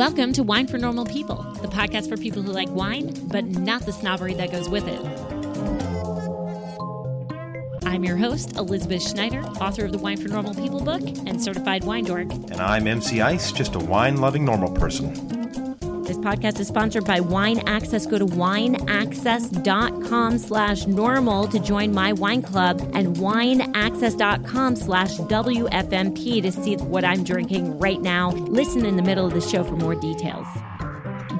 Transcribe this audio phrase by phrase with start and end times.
[0.00, 3.82] Welcome to Wine for Normal People, the podcast for people who like wine, but not
[3.82, 4.98] the snobbery that goes with it.
[7.84, 11.84] I'm your host, Elizabeth Schneider, author of the Wine for Normal People book and certified
[11.84, 12.32] wine dork.
[12.32, 15.39] And I'm MC Ice, just a wine loving normal person.
[16.20, 18.06] Podcast is sponsored by Wine Access.
[18.06, 26.52] Go to wineaccess.com slash normal to join my wine club and wineaccess.com slash WFNP to
[26.52, 28.30] see what I'm drinking right now.
[28.30, 30.46] Listen in the middle of the show for more details.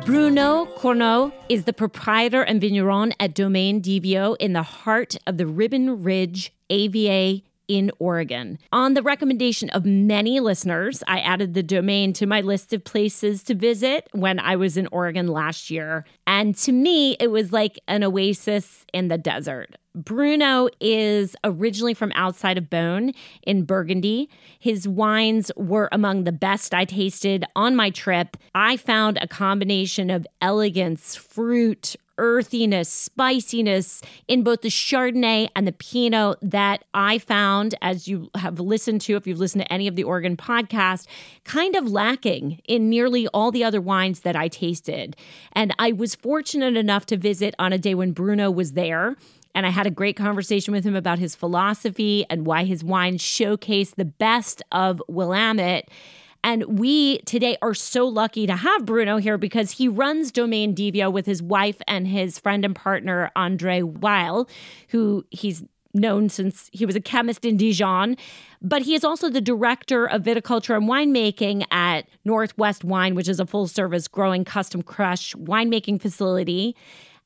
[0.07, 5.47] Bruno Corneaux is the proprietor and vigneron at Domaine Divio in the heart of the
[5.47, 8.59] Ribbon Ridge AVA in Oregon.
[8.73, 13.45] On the recommendation of many listeners, I added the domain to my list of places
[13.45, 16.05] to visit when I was in Oregon last year.
[16.27, 19.77] And to me, it was like an oasis in the desert.
[19.95, 23.15] Bruno is originally from outside of Beaune
[23.45, 24.29] in Burgundy.
[24.59, 28.37] His wines were among the best I tasted on my trip.
[28.53, 35.73] I found a combination of elegance, fruit, earthiness, spiciness in both the Chardonnay and the
[35.73, 39.97] Pinot that I found, as you have listened to, if you've listened to any of
[39.97, 41.07] the Oregon podcast,
[41.45, 45.17] kind of lacking in nearly all the other wines that I tasted.
[45.53, 49.17] And I was fortunate enough to visit on a day when Bruno was there.
[49.55, 53.23] And I had a great conversation with him about his philosophy and why his wines
[53.23, 55.89] showcase the best of Willamette.
[56.43, 61.13] And we today are so lucky to have Bruno here because he runs Domaine Divio
[61.13, 64.49] with his wife and his friend and partner, Andre Weil,
[64.89, 68.17] who he's known since he was a chemist in Dijon.
[68.63, 73.41] But he is also the director of viticulture and winemaking at Northwest Wine, which is
[73.41, 76.77] a full service growing custom crush winemaking facility.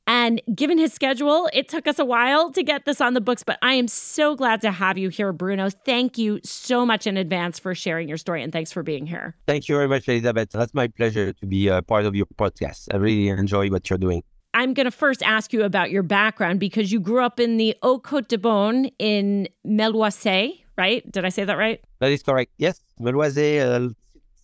[0.06, 3.42] And given his schedule, it took us a while to get this on the books,
[3.42, 5.70] but I am so glad to have you here, Bruno.
[5.70, 9.34] Thank you so much in advance for sharing your story and thanks for being here.
[9.47, 10.50] Thank you very much, Elizabeth.
[10.50, 12.88] That's my pleasure to be a part of your podcast.
[12.92, 14.22] I really enjoy what you're doing.
[14.53, 17.75] I'm going to first ask you about your background because you grew up in the
[17.82, 21.10] Haute-Côte de Beaune in Meloisey, right?
[21.10, 21.81] Did I say that right?
[21.98, 22.53] That is correct.
[22.59, 22.81] Yes.
[23.00, 23.92] Meloisey, a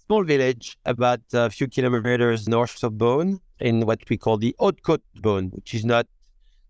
[0.07, 5.03] small village about a few kilometers north of Beaune in what we call the Haute-Côte
[5.21, 6.07] Beaune, which is not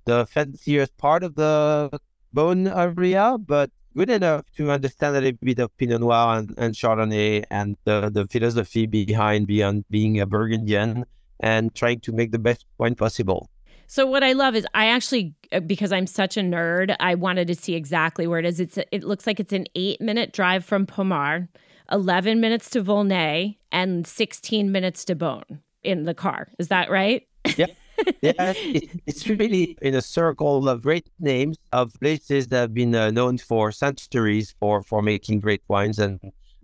[0.05, 1.91] the fanciest part of the
[2.35, 6.75] Beaune area, but good enough to understand a little bit of Pinot Noir and, and
[6.75, 11.05] Chardonnay and the, the philosophy behind beyond being a Burgundian
[11.41, 13.51] and trying to make the best wine possible.
[13.87, 17.49] So what I love is I actually uh, because I'm such a nerd, I wanted
[17.49, 18.61] to see exactly where it is.
[18.61, 21.49] It's it looks like it's an 8-minute drive from Pommard,
[21.91, 26.49] 11 minutes to Volnay and 16 minutes to Beaune in the car.
[26.59, 27.27] Is that right?
[27.57, 27.67] Yeah.
[28.23, 32.95] yeah, it, it's really in a circle of great names of places that have been
[32.95, 36.19] uh, known for centuries for for making great wines and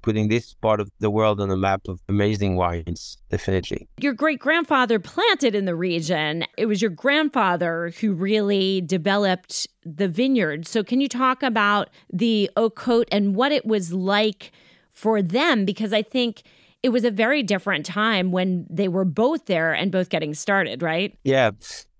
[0.06, 3.18] putting this part of the world on a map of amazing wines.
[3.28, 3.88] Definitely.
[3.98, 6.44] Your great grandfather planted in the region.
[6.56, 10.68] It was your grandfather who really developed the vineyard.
[10.68, 14.52] So, can you talk about the Haute-Côte and what it was like
[14.92, 15.64] for them?
[15.64, 16.44] Because I think
[16.86, 20.82] it was a very different time when they were both there and both getting started,
[20.82, 21.18] right?
[21.24, 21.50] Yeah.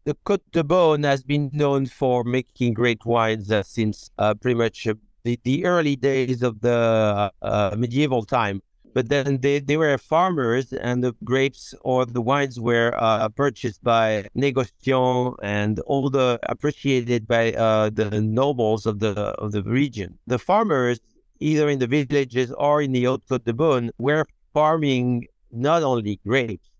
[0.04, 4.54] The Côte de Beaune has been known for making great wines uh, since uh, pretty
[4.54, 4.94] much uh,
[5.24, 8.62] the, the early days of the uh, medieval time.
[8.94, 13.82] But then they, they were farmers, and the grapes or the wines were uh, purchased
[13.82, 20.16] by négociants and all the appreciated by uh, the nobles of the of the region.
[20.28, 21.00] The farmers,
[21.40, 24.24] either in the villages or in the Haute Côte de Beaune, were
[24.56, 26.70] farming not only grapes,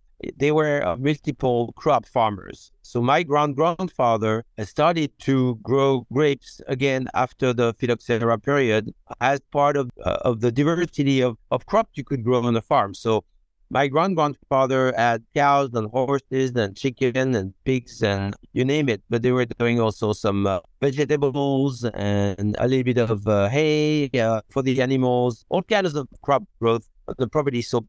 [0.43, 2.73] they were uh, multiple crop farmers.
[2.81, 9.77] So my grand grandfather started to grow grapes again after the phylloxera period as part
[9.77, 12.95] of uh, of the diversity of, of crops you could grow on the farm.
[12.95, 13.25] So
[13.69, 19.03] my grand grandfather had cows and horses and chicken and pigs and you name it.
[19.11, 24.09] But they were doing also some uh, vegetables and a little bit of uh, hay
[24.19, 26.89] uh, for the animals, all kinds of crop growth
[27.19, 27.63] the property.
[27.63, 27.87] So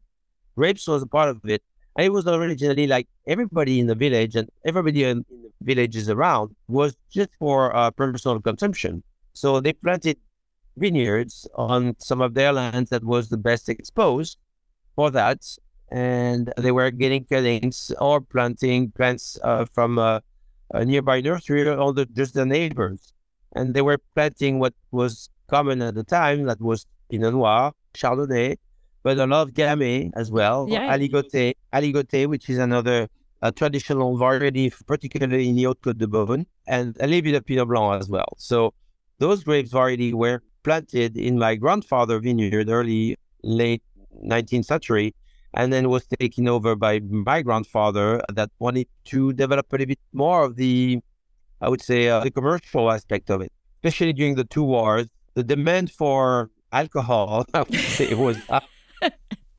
[0.56, 1.62] grapes was a part of it.
[1.96, 6.54] And it was originally like everybody in the village and everybody in, the villages around
[6.68, 9.02] was just for uh, personal consumption.
[9.32, 10.16] So they planted
[10.76, 14.38] vineyards on some of their lands that was the best exposed
[14.94, 15.44] for that.
[15.90, 20.20] And they were getting cuttings or planting plants uh, from uh,
[20.72, 23.12] a nearby nursery or the, just the neighbors.
[23.56, 28.58] And they were planting what was common at the time, that was Pinot Noir, Chardonnay,
[29.08, 30.94] but a lot of Gamay as well, yeah.
[30.94, 33.08] Aligoté, Aligoté, which is another
[33.40, 37.68] uh, traditional variety, particularly in the Haute-Côte de Beaune, and a little bit of Pinot
[37.68, 38.34] Blanc as well.
[38.36, 38.74] So
[39.18, 43.82] those grapes variety were planted in my grandfather vineyard early, late
[44.26, 45.14] 19th century,
[45.54, 50.00] and then was taken over by my grandfather that wanted to develop a little bit
[50.12, 50.98] more of the,
[51.62, 55.06] I would say, uh, the commercial aspect of it, especially during the two wars.
[55.32, 58.64] The demand for alcohol, I would say, was up.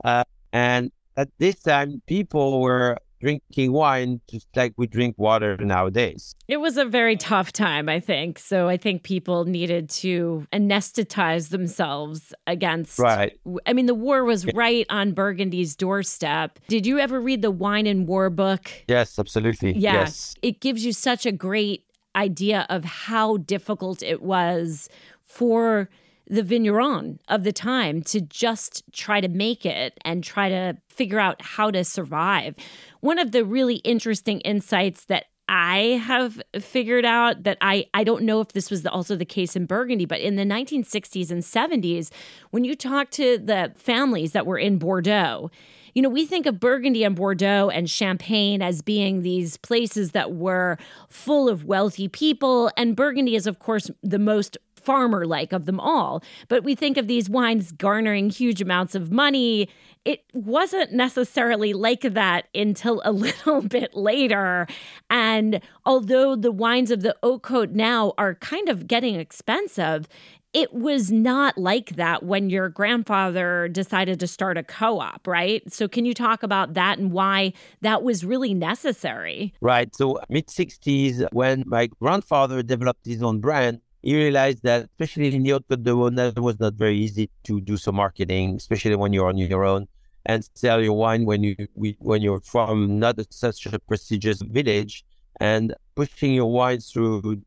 [0.04, 6.36] Uh, and at this time, people were drinking wine just like we drink water nowadays.
[6.48, 8.40] It was a very tough time, I think.
[8.40, 12.98] So I think people needed to anesthetize themselves against.
[12.98, 13.38] Right.
[13.66, 16.60] I mean, the war was right on Burgundy's doorstep.
[16.68, 18.72] Did you ever read the Wine and War book?
[18.88, 19.74] Yes, absolutely.
[19.78, 19.94] Yeah.
[19.94, 20.36] Yes.
[20.42, 24.90] It gives you such a great idea of how difficult it was
[25.24, 25.90] for
[26.30, 31.20] the vigneron of the time to just try to make it and try to figure
[31.20, 32.56] out how to survive.
[33.02, 38.22] One of the really interesting insights that I have figured out that I, I don't
[38.22, 42.12] know if this was also the case in Burgundy, but in the 1960s and 70s,
[42.52, 45.50] when you talk to the families that were in Bordeaux,
[45.96, 50.34] you know, we think of Burgundy and Bordeaux and Champagne as being these places that
[50.34, 50.78] were
[51.10, 52.72] full of wealthy people.
[52.78, 56.24] And Burgundy is, of course, the most farmer like of them all.
[56.48, 59.70] But we think of these wines garnering huge amounts of money.
[60.06, 64.68] It wasn't necessarily like that until a little bit later.
[65.10, 70.08] And although the wines of the Haute Côte now are kind of getting expensive,
[70.54, 75.62] it was not like that when your grandfather decided to start a co op, right?
[75.72, 79.54] So, can you talk about that and why that was really necessary?
[79.62, 79.96] Right.
[79.96, 85.44] So, mid 60s, when my grandfather developed his own brand, he realized that, especially in
[85.44, 89.28] the Haute d'Or, it was not very easy to do some marketing, especially when you're
[89.28, 89.88] on your own
[90.26, 91.56] and sell your wine when you
[92.00, 95.04] when you're from not such a prestigious village
[95.40, 97.42] and pushing your wines through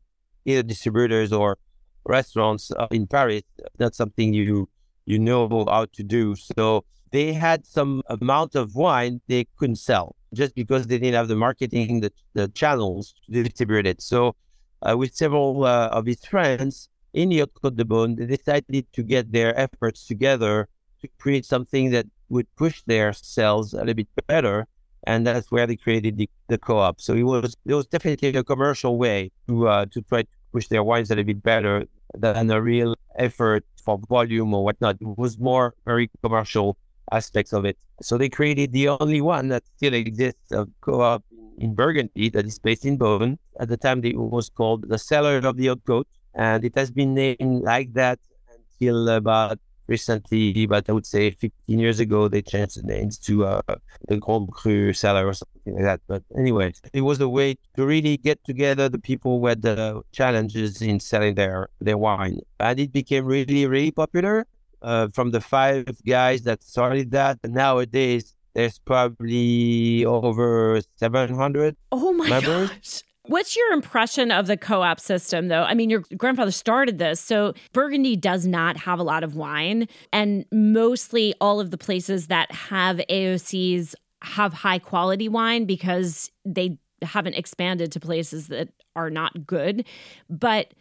[0.45, 1.57] either distributors or
[2.05, 3.43] restaurants uh, in Paris.
[3.77, 4.69] That's something you
[5.05, 6.35] you know how to do.
[6.35, 11.27] So they had some amount of wine they couldn't sell just because they didn't have
[11.27, 14.01] the marketing, the, the channels to distribute it.
[14.01, 14.35] So
[14.83, 19.31] uh, with several uh, of his friends in Haute de Beaune, they decided to get
[19.31, 20.67] their efforts together
[21.01, 24.67] to create something that would push their sales a little bit better.
[25.05, 27.01] And that's where they created the, the co-op.
[27.01, 30.67] So it was it was definitely a commercial way to uh, to try to push
[30.69, 34.95] their wines a little bit better than a real effort for volume or whatnot.
[35.01, 36.77] It was more very commercial
[37.11, 37.77] aspects of it.
[38.01, 41.23] So they created the only one that still exists of co-op
[41.57, 43.37] in Burgundy that is based in Beaune.
[43.59, 46.91] At the time, it was called the Cellar of the old Côte, and it has
[46.91, 48.19] been named like that
[48.51, 53.45] until about recently, but I would say 15 years ago, they changed the names to
[53.45, 53.61] uh,
[54.07, 56.01] the Grand Cru Cellar or something like that.
[56.07, 60.81] But anyway, it was a way to really get together the people with the challenges
[60.81, 62.39] in selling their, their wine.
[62.59, 64.47] And it became really, really popular.
[64.81, 72.29] Uh, from the five guys that started that, nowadays there's probably over 700 oh my
[72.29, 72.69] members.
[72.69, 75.63] gosh What's your impression of the co op system, though?
[75.63, 77.21] I mean, your grandfather started this.
[77.21, 79.87] So, Burgundy does not have a lot of wine.
[80.11, 86.77] And mostly all of the places that have AOCs have high quality wine because they
[87.01, 89.85] haven't expanded to places that are not good.
[90.29, 90.73] But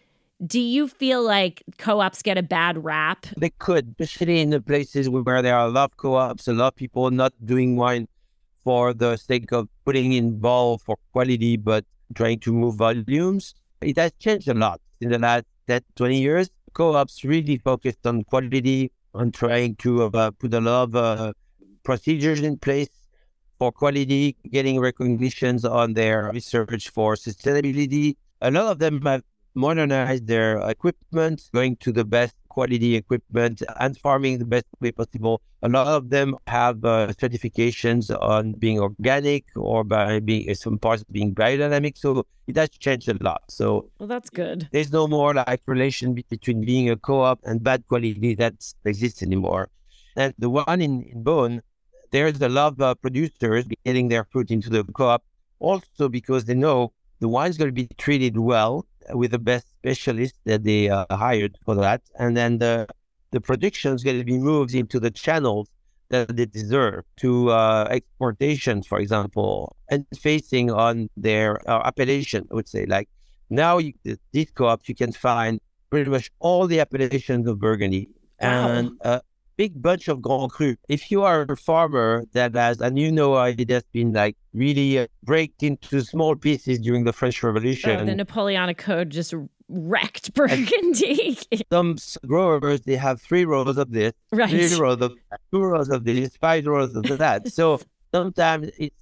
[0.44, 3.26] do you feel like co-ops get a bad rap?
[3.36, 6.68] They could, especially in the places where there are a lot of co-ops, a lot
[6.68, 8.08] of people not doing wine
[8.64, 13.54] for the sake of putting in ball for quality, but trying to move volumes.
[13.80, 16.50] It has changed a lot in the last 10, 20 years.
[16.72, 21.32] Co-ops really focused on quality, on trying to uh, put a lot of uh,
[21.84, 22.88] procedures in place
[23.58, 28.16] for quality, getting recognitions on their research for sustainability.
[28.40, 29.22] A lot of them have
[29.54, 35.40] modernize their equipment, going to the best quality equipment and farming the best way possible.
[35.62, 41.04] A lot of them have uh, certifications on being organic or by being some parts
[41.10, 41.96] being biodynamic.
[41.96, 43.42] So it has changed a lot.
[43.48, 44.68] So well, that's good.
[44.72, 48.54] There's no more like relation between being a co-op and bad quality that
[48.84, 49.70] exists anymore.
[50.16, 51.62] And the one in, in Beaune,
[52.10, 55.24] there's a lot of uh, producers getting their fruit into the co-op
[55.58, 60.38] also because they know the wine's going to be treated well with the best specialists
[60.44, 62.86] that they uh, hired for that, and then the
[63.30, 65.68] the production is going to be moved into the channels
[66.10, 72.46] that they deserve to uh, exportation, for example, and facing on their uh, appellation.
[72.50, 73.08] I would say like
[73.50, 73.92] now you,
[74.32, 78.08] these co-ops you can find pretty much all the appellations of Burgundy
[78.40, 78.68] wow.
[78.68, 79.20] and uh,
[79.56, 80.76] big bunch of Grand Cru.
[80.88, 84.36] If you are a farmer that has, and you know, uh, it has been like
[84.54, 88.00] really uh, break into small pieces during the French Revolution.
[88.00, 89.34] Oh, the Napoleonic Code just
[89.68, 91.38] wrecked Burgundy.
[91.70, 94.50] Some growers they have three rows of this, right.
[94.50, 95.12] three rows of
[95.50, 97.48] two rows of this, five rows of that.
[97.52, 97.80] so
[98.14, 98.94] sometimes it's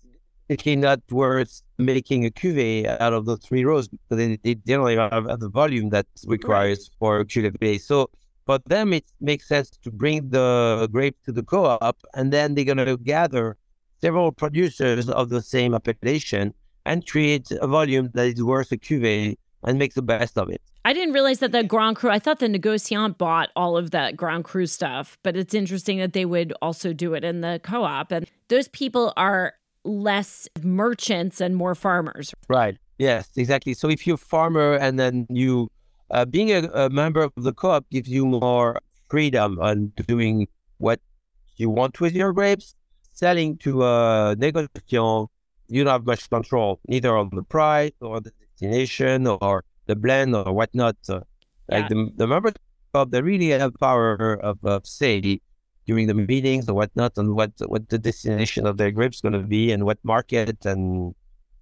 [0.50, 4.96] actually not worth making a cuvee out of those three rows because they, they generally
[4.96, 6.96] have the volume that requires right.
[6.98, 7.80] for a cuvee.
[7.80, 8.10] So
[8.50, 12.64] for them, it makes sense to bring the grape to the co-op, and then they're
[12.64, 13.56] going to gather
[14.00, 16.54] several producers of the same appellation
[16.84, 20.60] and create a volume that is worth a cuvee and make the best of it.
[20.84, 24.16] I didn't realize that the Grand Cru, I thought the Negociant bought all of that
[24.16, 27.84] Grand Cru stuff, but it's interesting that they would also do it in the co
[27.84, 28.10] op.
[28.10, 29.52] And those people are
[29.84, 32.32] less merchants and more farmers.
[32.48, 32.78] Right.
[32.98, 33.74] Yes, exactly.
[33.74, 35.70] So if you're a farmer and then you,
[36.10, 40.48] uh, being a, a member of the co op gives you more freedom on doing
[40.78, 41.00] what
[41.56, 42.74] you want with your grapes.
[43.12, 45.28] Selling to a negociant,
[45.68, 50.34] you don't have much control, neither on the price or the destination or the blend
[50.34, 50.96] or whatnot.
[51.08, 51.20] Uh,
[51.68, 51.78] yeah.
[51.78, 52.54] Like the, the members
[52.92, 55.40] club, they really have power of, of say
[55.86, 59.40] during the meetings or whatnot on what what the destination of their grapes going to
[59.40, 61.14] be and what market and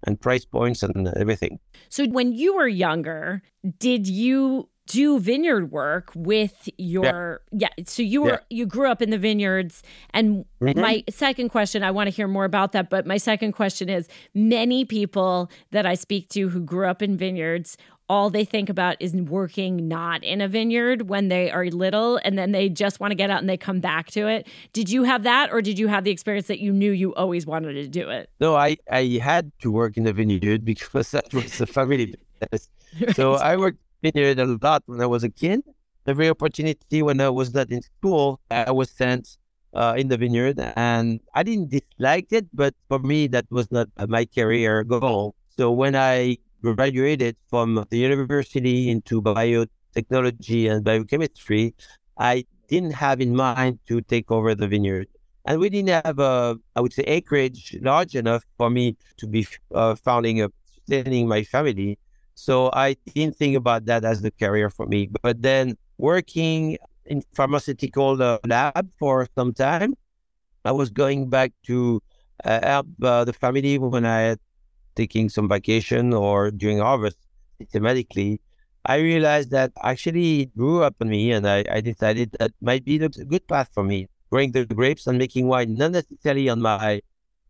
[0.04, 1.58] and price points and everything.
[1.88, 3.42] So when you were younger,
[3.78, 8.38] did you do vineyard work with your yeah, yeah so you were yeah.
[8.48, 9.82] you grew up in the vineyards
[10.14, 10.80] and mm-hmm.
[10.80, 14.08] my second question i want to hear more about that but my second question is
[14.34, 17.76] many people that i speak to who grew up in vineyards
[18.08, 22.38] all they think about is working not in a vineyard when they are little and
[22.38, 25.02] then they just want to get out and they come back to it did you
[25.02, 27.86] have that or did you have the experience that you knew you always wanted to
[27.86, 31.66] do it no i i had to work in the vineyard because that was the
[31.66, 32.68] family business
[33.14, 35.62] so i worked in the vineyard a lot when I was a kid.
[36.06, 39.36] Every opportunity when I was not in school, I was sent
[39.74, 43.88] uh, in the vineyard, and I didn't dislike it, but for me that was not
[44.08, 45.34] my career goal.
[45.56, 51.74] So when I graduated from the university into biotechnology and biochemistry,
[52.18, 55.08] I didn't have in mind to take over the vineyard.
[55.44, 59.46] And we didn't have a, I would say, acreage large enough for me to be
[59.74, 60.50] uh, founding a,
[60.88, 61.98] sustaining my family.
[62.34, 65.10] So I didn't think about that as the career for me.
[65.22, 69.94] But then working in pharmaceutical uh, lab for some time,
[70.64, 72.02] I was going back to
[72.44, 74.38] uh, help uh, the family when I had
[74.98, 77.18] taking some vacation or during harvest
[77.60, 78.40] systematically.
[78.84, 82.84] I realized that actually it grew up on me, and I, I decided that might
[82.84, 84.08] be the good path for me.
[84.30, 87.00] Growing the grapes and making wine, not necessarily on my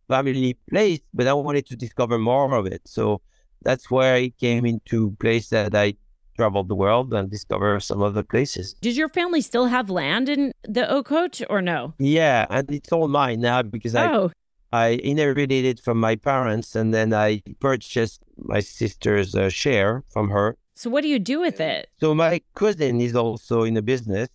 [0.07, 2.81] family place, but I wanted to discover more of it.
[2.85, 3.21] So
[3.67, 5.95] that's where I came into place that I
[6.37, 8.75] traveled the world and discover some other places.
[8.79, 11.93] Did your family still have land in the Haute-Côte or no?
[11.99, 14.31] Yeah, and it's all mine now because oh.
[14.71, 20.29] I inherited it from my parents and then I purchased my sister's uh, share from
[20.29, 20.57] her.
[20.75, 21.89] So what do you do with it?
[21.99, 24.29] So my cousin is also in a business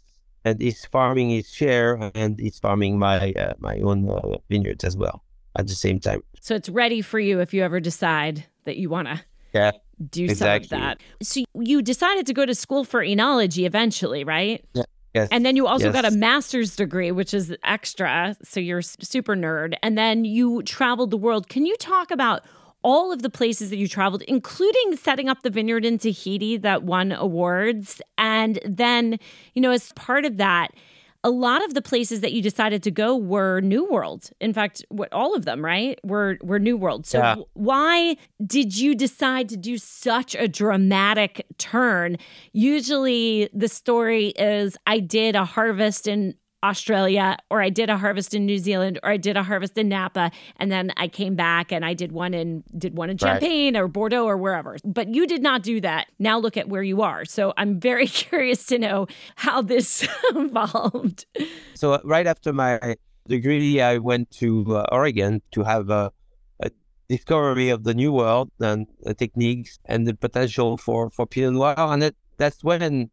[0.45, 4.97] and he's farming his share and he's farming my uh, my own uh, vineyards as
[4.97, 5.25] well
[5.57, 6.23] at the same time.
[6.41, 9.21] So it's ready for you if you ever decide that you want to
[9.55, 9.71] yeah,
[10.11, 10.69] do exactly.
[10.69, 11.01] some of that.
[11.23, 14.65] So you decided to go to school for enology eventually, right?
[14.75, 14.83] Yeah.
[15.15, 15.29] Yes.
[15.31, 15.95] And then you also yes.
[15.95, 18.37] got a master's degree, which is extra.
[18.43, 19.75] So you're super nerd.
[19.83, 21.49] And then you traveled the world.
[21.49, 22.45] Can you talk about
[22.83, 26.83] all of the places that you traveled, including setting up the vineyard in Tahiti that
[26.83, 28.03] won awards?
[28.19, 29.19] And then,
[29.55, 30.73] you know, as part of that,
[31.25, 34.31] a lot of the places that you decided to go were New World.
[34.41, 37.07] In fact, what all of them, right, were were New World.
[37.07, 37.37] So yeah.
[37.55, 38.17] why
[38.47, 42.19] did you decide to do such a dramatic turn?
[42.53, 48.33] Usually, the story is I did a harvest in Australia, or I did a harvest
[48.33, 51.71] in New Zealand, or I did a harvest in Napa, and then I came back
[51.71, 53.81] and I did one in did one in Champagne right.
[53.81, 54.79] or Bordeaux or wherever.
[54.83, 56.07] But you did not do that.
[56.19, 57.27] Now look at where you are.
[57.27, 59.07] So I'm very curious to know
[59.37, 61.27] how this evolved.
[61.75, 62.97] So uh, right after my
[63.29, 66.11] degree, I went to uh, Oregon to have a,
[66.61, 66.71] a,
[67.09, 71.75] discovery of the new world and the techniques and the potential for for Pinot Noir,
[71.77, 73.11] and it, that's when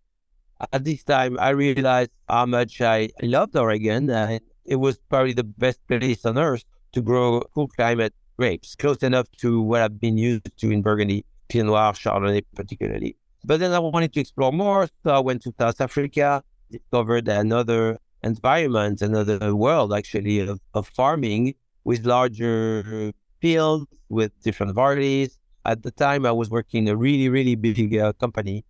[0.72, 4.10] at this time, I realized how much I loved Oregon.
[4.10, 6.64] and it was probably the best place on earth
[6.94, 11.26] to grow cool climate grapes, close enough to what I've been used to in Burgundy,
[11.50, 13.16] Pinot Noir, Chardonnay particularly.
[13.44, 17.98] But then I wanted to explore more, so I went to South Africa, discovered another
[18.24, 25.40] environment, another world actually of, of farming with larger fields, with different varieties.
[25.66, 28.64] At the time, I was working in a really, really big uh, company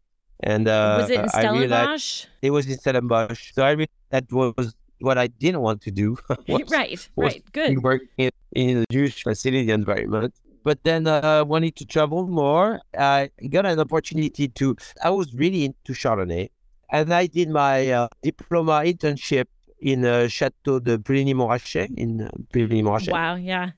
[0.44, 2.26] and uh, was it in Stellenbosch?
[2.42, 3.54] It was in Stellenbosch.
[3.54, 6.18] So I realized that was what I didn't want to do.
[6.48, 7.82] was, right, right, good.
[7.84, 10.34] Working in, in a Jewish facility environment.
[10.64, 12.82] But then uh, I wanted to travel more.
[12.98, 16.50] I got an opportunity to, I was really into Chardonnay.
[16.92, 19.46] And I did my uh, diploma internship
[19.80, 23.12] in uh, Chateau de Puligny-Montrachet in uh, Puligny-Montrachet.
[23.12, 23.72] Wow, yeah.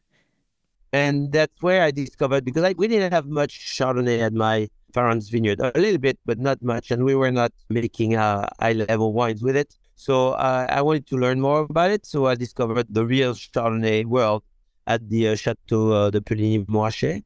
[0.91, 5.29] And that's where I discovered, because I, we didn't have much Chardonnay at my parents'
[5.29, 6.91] vineyard, a little bit, but not much.
[6.91, 9.75] And we were not making uh, high level wines with it.
[9.95, 12.05] So uh, I wanted to learn more about it.
[12.05, 14.43] So I discovered the real Chardonnay world
[14.87, 17.23] at the uh, Chateau uh, de Puligny-Montrachet.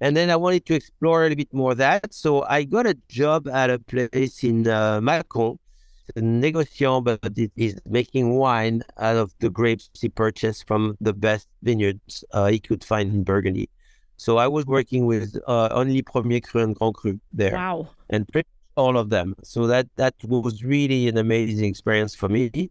[0.00, 2.12] And then I wanted to explore a little bit more that.
[2.12, 5.58] So I got a job at a place in uh, Mâcon,
[6.16, 11.12] a négociant, but it is making wine out of the grapes he purchased from the
[11.12, 13.68] best vineyards uh, he could find in Burgundy.
[14.16, 17.54] So I was working with uh, only Premier Cru and Grand Cru there.
[17.54, 17.88] Wow.
[18.10, 19.34] And pretty all of them.
[19.42, 22.70] So that that was really an amazing experience for me.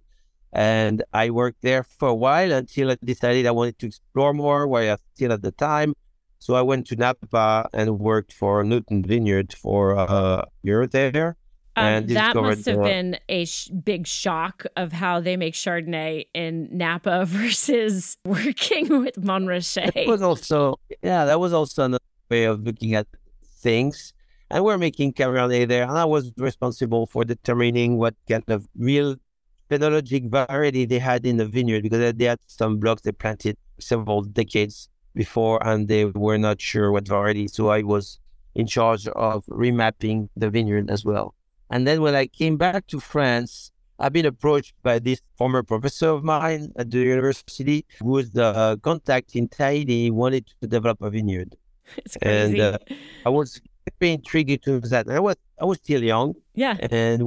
[0.52, 4.68] And I worked there for a while until I decided I wanted to explore more
[4.68, 5.94] where I still at the time.
[6.40, 11.38] So I went to Napa and worked for Newton Vineyard for a year there.
[11.76, 16.70] Um, that must have been a sh- big shock of how they make Chardonnay in
[16.72, 19.92] Napa versus working with Montrachet.
[19.96, 23.08] It was also, yeah, that was also another way of looking at
[23.44, 24.14] things.
[24.52, 29.16] And we're making Cabernet there, and I was responsible for determining what kind of real
[29.68, 34.22] phenologic variety they had in the vineyard because they had some blocks they planted several
[34.22, 37.48] decades before, and they were not sure what variety.
[37.48, 38.20] So I was
[38.54, 41.34] in charge of remapping the vineyard as well.
[41.74, 46.10] And then when I came back to France, I've been approached by this former professor
[46.10, 51.02] of mine at the university who was the uh, contact in Tahiti, wanted to develop
[51.02, 51.56] a vineyard.
[51.98, 52.60] It's crazy.
[52.60, 52.78] And uh,
[53.26, 53.60] I was
[54.00, 55.10] very intrigued to that.
[55.10, 56.36] I was I was still young.
[56.54, 56.78] Yeah.
[56.92, 57.24] And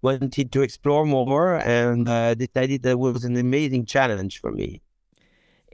[0.00, 4.80] wanted to explore more and uh, decided that was an amazing challenge for me.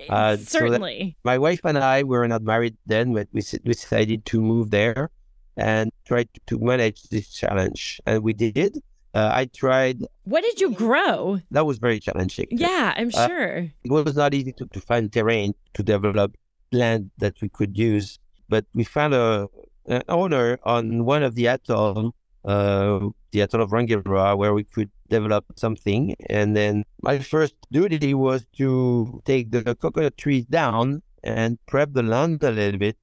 [0.08, 0.98] Uh, Certainly.
[1.10, 4.70] So my wife and I were not married then, but we, we decided to move
[4.70, 5.10] there
[5.56, 8.00] and try to manage this challenge.
[8.06, 8.78] And we did.
[9.14, 10.04] Uh, I tried.
[10.24, 11.40] What did you grow?
[11.50, 12.48] That was very challenging.
[12.50, 13.70] Yeah, I'm uh, sure.
[13.84, 16.36] It was not easy to, to find terrain to develop
[16.72, 19.48] land that we could use, but we found a
[19.86, 24.90] an owner on one of the atoll, uh, the atoll of Rangiroa, where we could
[25.08, 26.16] develop something.
[26.30, 32.02] And then my first duty was to take the coconut trees down and prep the
[32.02, 32.96] land a little bit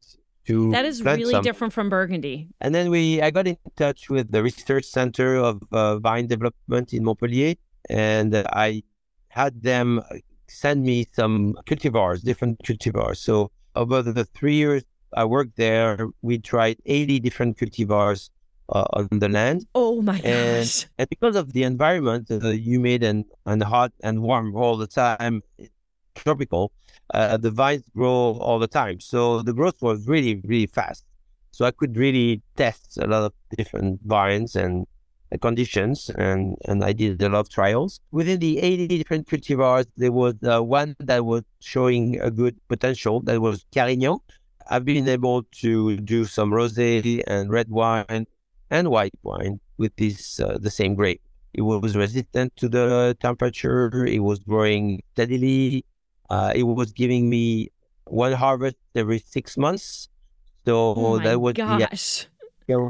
[0.47, 1.43] to that is really some.
[1.43, 2.47] different from Burgundy.
[2.61, 6.93] And then we, I got in touch with the research center of uh, vine development
[6.93, 7.55] in Montpellier,
[7.89, 8.83] and I
[9.29, 10.01] had them
[10.47, 13.17] send me some cultivars, different cultivars.
[13.17, 18.29] So over the three years I worked there, we tried 80 different cultivars
[18.69, 19.65] uh, on the land.
[19.75, 20.87] Oh my and, gosh!
[20.97, 25.43] And because of the environment, uh, humid and and hot and warm all the time,
[26.15, 26.71] tropical,
[27.13, 28.99] uh, the vines grow all the time.
[28.99, 31.05] So the growth was really, really fast.
[31.51, 34.87] So I could really test a lot of different vines and
[35.39, 37.99] conditions, and, and I did a lot of trials.
[38.11, 43.21] Within the 80 different cultivars, there was uh, one that was showing a good potential,
[43.21, 44.17] that was Carignan.
[44.69, 48.25] I've been able to do some rosé and red wine
[48.69, 51.21] and white wine with this uh, the same grape.
[51.53, 54.05] It was resistant to the temperature.
[54.05, 55.83] It was growing steadily.
[56.33, 57.43] Uh, it was giving me
[58.05, 59.87] one harvest every six months.
[60.65, 62.27] So oh that was gosh.
[62.67, 62.89] Yeah.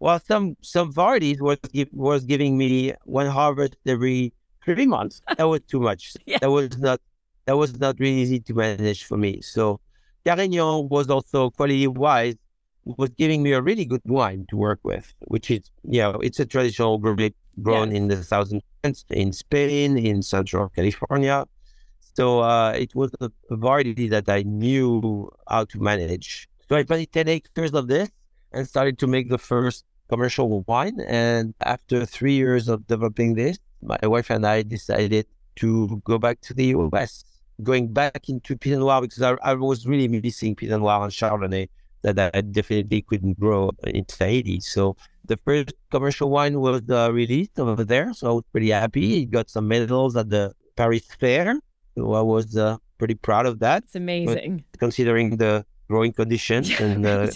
[0.00, 1.58] Well, some some varieties was
[1.92, 4.32] was giving me one harvest every
[4.64, 5.20] three months.
[5.36, 6.02] That was too much.
[6.26, 6.38] yeah.
[6.42, 7.00] That was not
[7.46, 9.40] that was not really easy to manage for me.
[9.40, 9.80] So
[10.24, 12.36] Carignan was also quality wise
[12.84, 16.38] was giving me a really good wine to work with, which is you know it's
[16.38, 17.96] a traditional grape grown Yes.
[17.98, 21.44] in the southern France, in Spain, in Central California.
[22.14, 26.48] So uh, it was a, variety that I knew how to manage.
[26.68, 28.10] So I planted 10 acres of this
[28.52, 31.00] and started to make the first commercial wine.
[31.06, 36.40] And after three years of developing this, my wife and I decided to go back
[36.42, 37.24] to the US,
[37.62, 41.68] going back into Pinot Noir because I, I was really missing Pinot Noir and Chardonnay
[42.02, 44.60] that I definitely couldn't grow in Tahiti.
[44.60, 48.12] So the first commercial wine was uh, released over there.
[48.14, 49.22] So I was pretty happy.
[49.22, 51.56] It got some medals at the Paris Fair.
[51.98, 53.82] So I was uh, pretty proud of that.
[53.82, 54.64] It's amazing.
[54.78, 57.28] Considering the growing conditions and uh,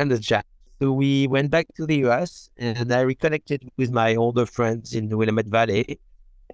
[0.00, 0.44] and the chat.
[0.80, 5.08] So we went back to the US and I reconnected with my older friends in
[5.08, 6.00] the Willamette Valley.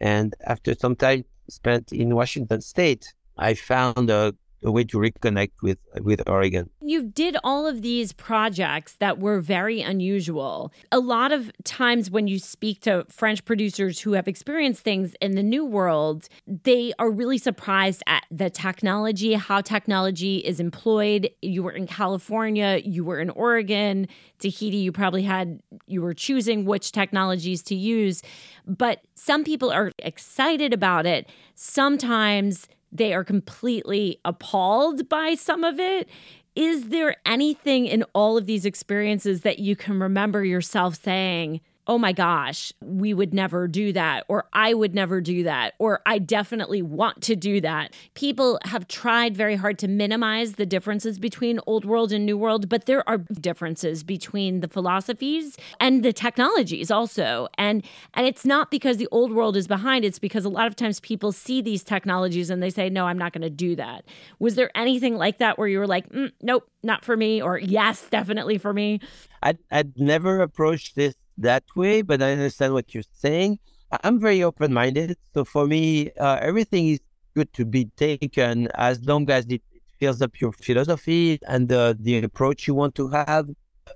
[0.01, 5.53] And after some time spent in Washington State, I found a, a way to reconnect
[5.63, 6.71] with with Oregon.
[6.81, 10.73] You did all of these projects that were very unusual.
[10.91, 15.33] A lot of times when you speak to French producers who have experienced things in
[15.33, 21.31] the new world, they are really surprised at the technology, how technology is employed.
[21.43, 26.65] You were in California, you were in Oregon, Tahiti, you probably had you were choosing
[26.65, 28.23] which technologies to use,
[28.67, 31.29] but some people are excited about it.
[31.55, 36.09] Sometimes they are completely appalled by some of it.
[36.55, 41.99] Is there anything in all of these experiences that you can remember yourself saying, oh
[41.99, 46.19] my gosh, we would never do that, or I would never do that, or I
[46.19, 47.93] definitely want to do that.
[48.15, 52.69] People have tried very hard to minimize the differences between old world and new world,
[52.69, 57.49] but there are differences between the philosophies and the technologies also.
[57.59, 60.77] And and it's not because the old world is behind, it's because a lot of
[60.77, 64.05] times people see these technologies and they say, no, I'm not going to do that.
[64.39, 67.59] Was there anything like that where you were like, mm, nope, not for me, or
[67.59, 69.01] yes, definitely for me?
[69.43, 73.59] I'd, I'd never approached this that way, but I understand what you're saying.
[74.03, 75.17] I'm very open minded.
[75.33, 77.01] So for me, uh, everything is
[77.35, 79.63] good to be taken as long as it
[79.99, 83.49] fills up your philosophy and uh, the approach you want to have.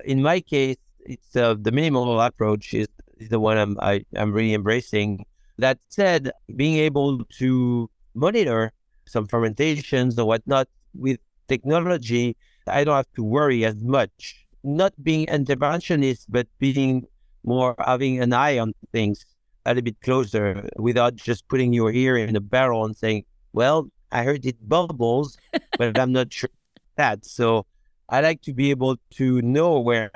[0.05, 4.33] In my case, it's uh, the minimal approach is, is the one I'm I, am
[4.33, 5.25] really embracing.
[5.59, 8.73] That said, being able to monitor
[9.07, 14.47] some fermentations or whatnot with technology, I don't have to worry as much.
[14.63, 17.07] Not being interventionist, but being
[17.49, 19.25] more having an eye on things
[19.65, 23.89] a little bit closer without just putting your ear in a barrel and saying, well,
[24.13, 25.37] I heard it bubbles,
[25.79, 26.51] but I'm not sure
[26.97, 27.25] that.
[27.25, 27.67] So
[28.09, 30.11] I like to be able to know where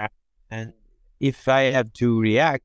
[0.51, 0.73] and
[1.21, 2.65] if I have to react,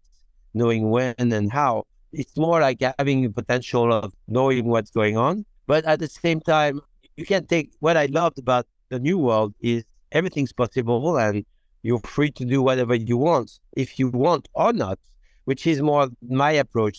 [0.54, 1.86] knowing when and how.
[2.14, 5.46] It's more like having the potential of knowing what's going on.
[5.68, 6.82] But at the same time,
[7.16, 11.46] you can take what I loved about the new world is everything's possible and
[11.88, 13.50] you're free to do whatever you want,
[13.84, 15.00] if you want or not,
[15.46, 16.10] which is more
[16.44, 16.98] my approach,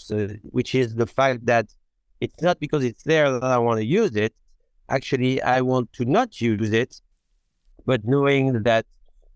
[0.59, 1.67] which is the fact that
[2.23, 4.33] it's not because it's there that I want to use it.
[4.89, 7.03] Actually, I want to not use it,
[7.85, 8.87] but knowing that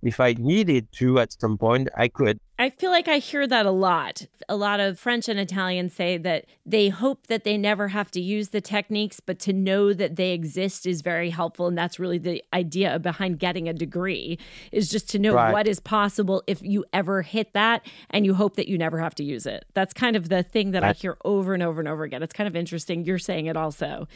[0.03, 2.41] if I needed to at some point, I could.
[2.63, 4.25] I feel like I hear that a lot.
[4.49, 8.21] A lot of French and Italians say that they hope that they never have to
[8.21, 11.67] use the techniques, but to know that they exist is very helpful.
[11.67, 14.39] And that's really the idea behind getting a degree
[14.71, 15.53] is just to know right.
[15.53, 19.17] what is possible if you ever hit that and you hope that you never have
[19.17, 19.65] to use it.
[19.75, 22.23] That's kind of the thing that I hear over and over and over again.
[22.23, 23.05] It's kind of interesting.
[23.05, 24.07] You're saying it also.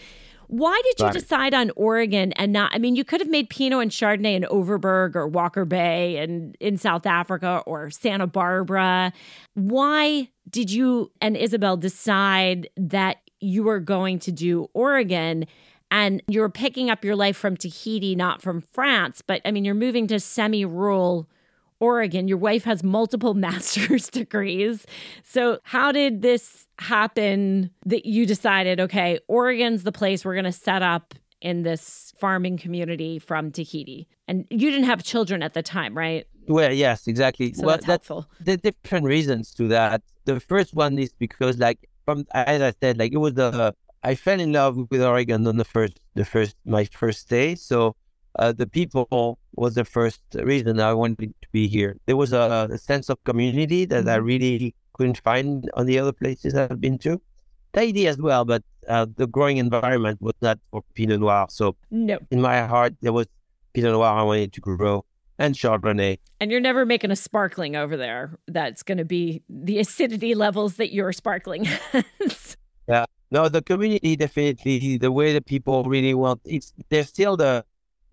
[0.48, 2.72] Why did you decide on Oregon and not?
[2.74, 6.56] I mean, you could have made Pinot and Chardonnay in Overberg or Walker Bay and
[6.60, 9.12] in South Africa or Santa Barbara.
[9.54, 15.46] Why did you and Isabel decide that you were going to do Oregon?
[15.90, 19.22] And you're picking up your life from Tahiti, not from France.
[19.22, 21.28] But I mean, you're moving to semi rural
[21.80, 22.28] Oregon.
[22.28, 24.86] Your wife has multiple master's degrees.
[25.24, 30.52] So, how did this happen that you decided, okay, Oregon's the place we're going to
[30.52, 34.08] set up in this farming community from Tahiti?
[34.28, 36.26] And you didn't have children at the time, right?
[36.48, 37.52] Well, yes, exactly.
[37.52, 38.28] So well, that's helpful.
[38.40, 40.02] The different reasons to that.
[40.24, 44.14] The first one is because, like, from as I said, like it was the I
[44.14, 47.56] fell in love with Oregon on the first, the first, my first day.
[47.56, 47.96] So
[48.38, 51.96] uh, the people was the first reason I wanted to be here.
[52.06, 54.26] There was a, a sense of community that I mm-hmm.
[54.26, 57.20] really couldn't find on the other places I've been to.
[57.72, 61.46] Tahiti as well, but uh, the growing environment was not for Pinot Noir.
[61.50, 62.18] So no.
[62.30, 63.26] in my heart, there was
[63.74, 65.04] Pinot Noir I wanted to grow
[65.38, 66.18] and Chardonnay.
[66.40, 68.38] And you're never making a sparkling over there.
[68.46, 72.56] That's going to be the acidity levels that your sparkling has.
[72.88, 73.04] yeah.
[73.30, 77.64] No, the community definitely, the way that people really want, it's, there's still the,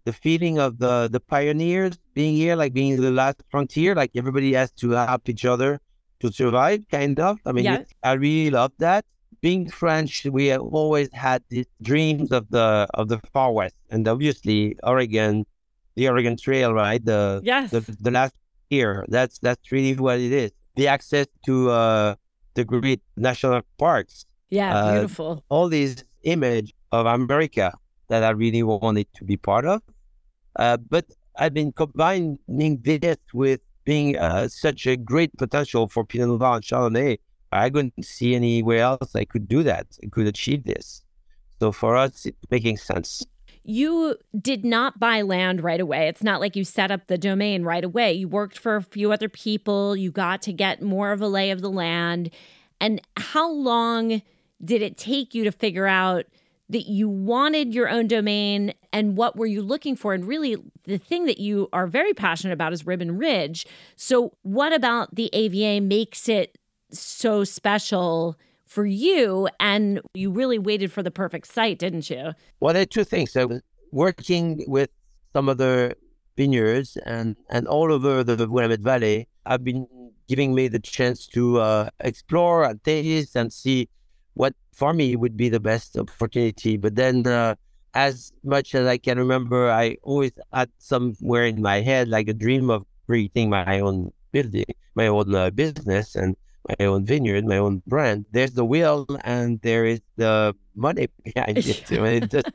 [0.06, 4.54] the feeling of the the pioneers being here, like being the last frontier, like everybody
[4.54, 5.80] has to help each other
[6.20, 7.40] to survive, kind of.
[7.46, 7.84] I mean, yeah.
[8.04, 9.06] I really love that.
[9.42, 14.08] Being French, we have always had these dreams of the of the far west, and
[14.08, 15.46] obviously Oregon,
[15.96, 17.04] the Oregon Trail, right?
[17.04, 18.36] The yes, the, the last
[18.70, 19.06] year.
[19.10, 20.52] That's that's really what it is.
[20.76, 22.16] The access to uh,
[22.56, 24.26] the great national parks.
[24.50, 25.44] Yeah, uh, beautiful.
[25.50, 27.74] All these image of America
[28.08, 29.82] that I really wanted to be part of.
[30.56, 31.06] Uh, but
[31.38, 36.64] I've been combining this with being uh, such a great potential for Pinot Noir and
[36.64, 37.20] Chardonnay.
[37.52, 41.04] I couldn't see anywhere else I could do that, I could achieve this.
[41.60, 43.26] So for us, it's making sense.
[43.64, 46.10] You did not buy land right away.
[46.10, 48.12] It's not like you set up the domain right away.
[48.14, 49.96] You worked for a few other people.
[49.96, 52.30] You got to get more of a lay of the land.
[52.82, 54.22] And how long
[54.64, 56.26] did it take you to figure out
[56.70, 60.14] that you wanted your own domain and what were you looking for?
[60.14, 63.66] And really the thing that you are very passionate about is ribbon ridge.
[63.96, 66.58] So what about the ava makes it
[66.92, 69.50] so special for you?
[69.60, 72.32] And you really waited for the perfect site didn't you?
[72.60, 73.32] Well there are two things.
[73.32, 73.60] So
[73.92, 74.90] working with
[75.34, 75.96] some of the
[76.36, 79.86] vineyards and and all over the willamette valley have been
[80.28, 83.88] giving me the chance to uh, explore and taste and see
[84.34, 86.78] what for me would be the best opportunity.
[86.78, 87.56] But then, uh,
[87.94, 92.34] as much as I can remember, I always had somewhere in my head like a
[92.34, 94.66] dream of creating my own building,
[94.96, 96.36] my own uh, business, and
[96.68, 98.26] my own vineyard, my own brand.
[98.32, 101.84] There's the will, and there is the money behind it.
[101.92, 102.50] I mean, it's,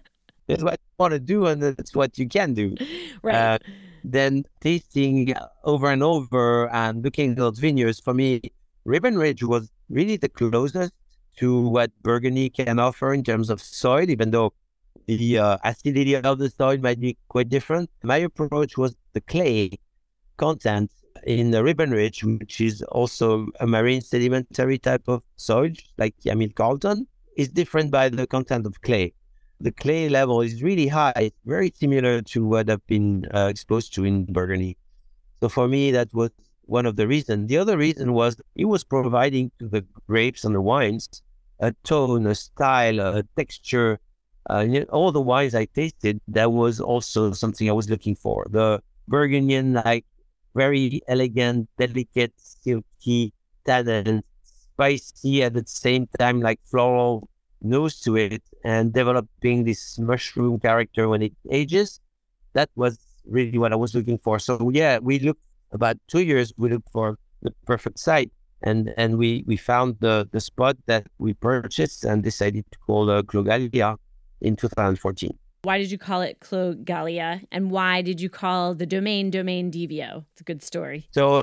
[0.49, 2.75] it's what you want to do, and it's what you can do.
[3.23, 3.35] Right.
[3.35, 3.59] Uh,
[4.05, 8.41] then tasting over and over and looking at those vineyards for me,
[8.85, 10.93] Ribbon Ridge was really the closest
[11.39, 14.53] to what Burgundy can offer in terms of soil, even though
[15.07, 17.91] the uh, acidity of the soil might be quite different.
[18.03, 19.79] My approach was the clay
[20.37, 20.91] content
[21.25, 26.55] in the Ribbon Ridge, which is also a marine sedimentary type of soil, like Yamhill
[26.55, 29.15] Carlton, is different by the content of clay.
[29.61, 34.05] The clay level is really high, very similar to what I've been uh, exposed to
[34.05, 34.77] in Burgundy.
[35.41, 36.31] So for me, that was
[36.63, 37.49] one of the reasons.
[37.49, 41.23] The other reason was it was providing the grapes and the wines
[41.61, 44.01] a tone, a style, a texture.
[44.51, 48.15] Uh, you know, all the wines I tasted, that was also something I was looking
[48.15, 48.47] for.
[48.51, 50.07] The Burgundian, like
[50.55, 53.33] very elegant, delicate, silky,
[53.65, 57.29] tannin, spicy at the same time, like floral
[57.61, 62.01] nose to it, and developing this mushroom character when it ages.
[62.55, 64.39] That was really what I was looking for.
[64.39, 65.43] So yeah, we looked
[65.73, 66.53] about two years.
[66.57, 71.07] We looked for the perfect site and and we we found the the spot that
[71.19, 73.97] we purchased and decided to call uh, Clos Gallia
[74.41, 75.31] in 2014.
[75.63, 79.71] Why did you call it Clos Gallia, and why did you call the domain Domaine
[79.71, 80.25] Divio?
[80.33, 81.09] It's a good story.
[81.11, 81.43] So,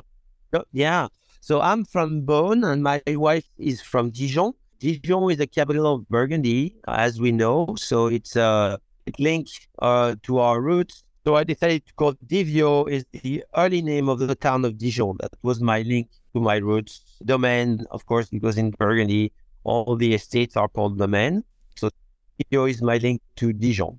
[0.72, 1.08] yeah,
[1.40, 4.54] so I'm from Beaune, and my wife is from Dijon.
[4.80, 7.76] Dijon is the capital of Burgundy, as we know.
[7.78, 11.04] So it's uh, it links uh, to our roots.
[11.24, 15.18] So I decided to call Divio is the early name of the town of Dijon.
[15.20, 17.02] That was my link to my roots.
[17.24, 19.32] Domain, of course, because in Burgundy,
[19.64, 21.42] all the estates are called domain.
[21.76, 21.90] So
[22.38, 23.98] Divio is my link to Dijon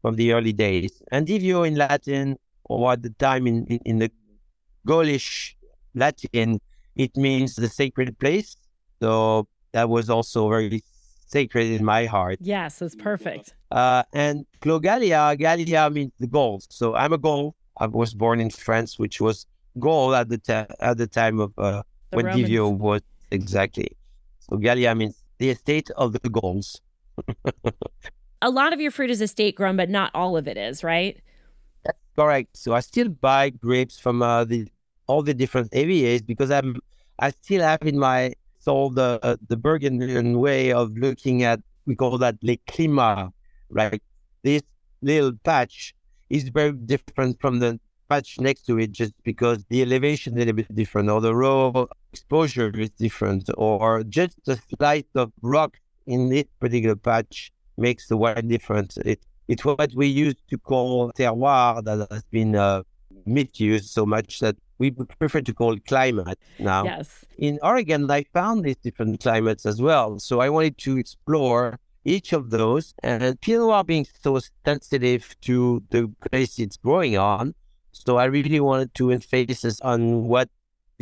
[0.00, 1.02] from the early days.
[1.10, 4.10] And Divio in Latin, or at the time in, in, in the
[4.86, 5.56] Gaulish
[5.94, 6.60] Latin,
[6.96, 8.56] it means the sacred place.
[9.00, 10.82] So that was also very
[11.26, 12.38] sacred in my heart.
[12.40, 13.54] Yes, that's perfect.
[13.70, 16.66] Uh, and Clos Gallia, Gallia means the Gauls.
[16.70, 17.54] So I'm a Gaul.
[17.78, 19.46] I was born in France, which was
[19.78, 22.48] Gaul at the time at the time of uh, when Romans.
[22.48, 23.96] Divio was exactly.
[24.40, 26.80] So Gallia means the estate of the Gauls.
[28.42, 31.20] a lot of your fruit is estate grown, but not all of it is, right?
[31.84, 32.56] That's correct.
[32.56, 34.68] So I still buy grapes from uh, the
[35.06, 36.76] all the different AVAs because I'm
[37.18, 41.94] I still have in my soul the uh, the Burgundian way of looking at we
[41.96, 43.32] call that le climat,
[43.70, 44.02] right?
[44.42, 44.62] This
[45.02, 45.94] little patch
[46.30, 50.38] is very different from the patch next to it just because the elevation is a
[50.40, 55.78] little bit different or the raw exposure is different or just the slice of rock
[56.06, 58.96] in this particular patch makes the wine different.
[58.98, 62.82] It, it's what we used to call terroir that has been uh,
[63.26, 66.84] misused so much that we prefer to call climate now.
[66.84, 67.24] Yes.
[67.38, 70.18] In Oregon, I found these different climates as well.
[70.18, 72.94] So I wanted to explore each of those.
[73.02, 77.54] And Pinot Noir being so sensitive to the place it's growing on,
[77.92, 80.48] so I really wanted to emphasis on what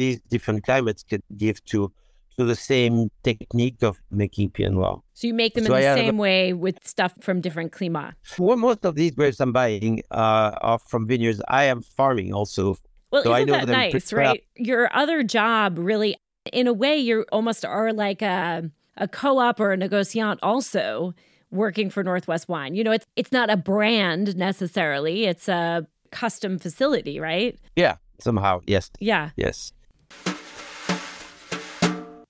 [0.00, 1.92] these different climates could give to
[2.38, 5.00] to the same technique of making Pinot.
[5.12, 7.72] So you make them so in the I same have, way with stuff from different
[7.72, 8.14] climat.
[8.38, 12.76] Well, most of these grapes I'm buying uh, are from vineyards I am farming also.
[13.12, 14.42] Well, so isn't that nice, right?
[14.56, 16.16] Your other job really,
[16.52, 21.14] in a way, you almost are like a a co-op or a negociant also
[21.50, 22.74] working for Northwest Wine.
[22.74, 27.58] You know, it's it's not a brand necessarily; it's a custom facility, right?
[27.76, 28.60] Yeah, somehow.
[28.66, 28.90] Yes.
[29.00, 29.30] Yeah.
[29.36, 29.72] Yes.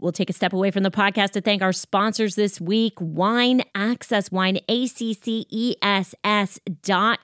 [0.00, 3.62] We'll take a step away from the podcast to thank our sponsors this week Wine
[3.74, 4.58] Access, wine,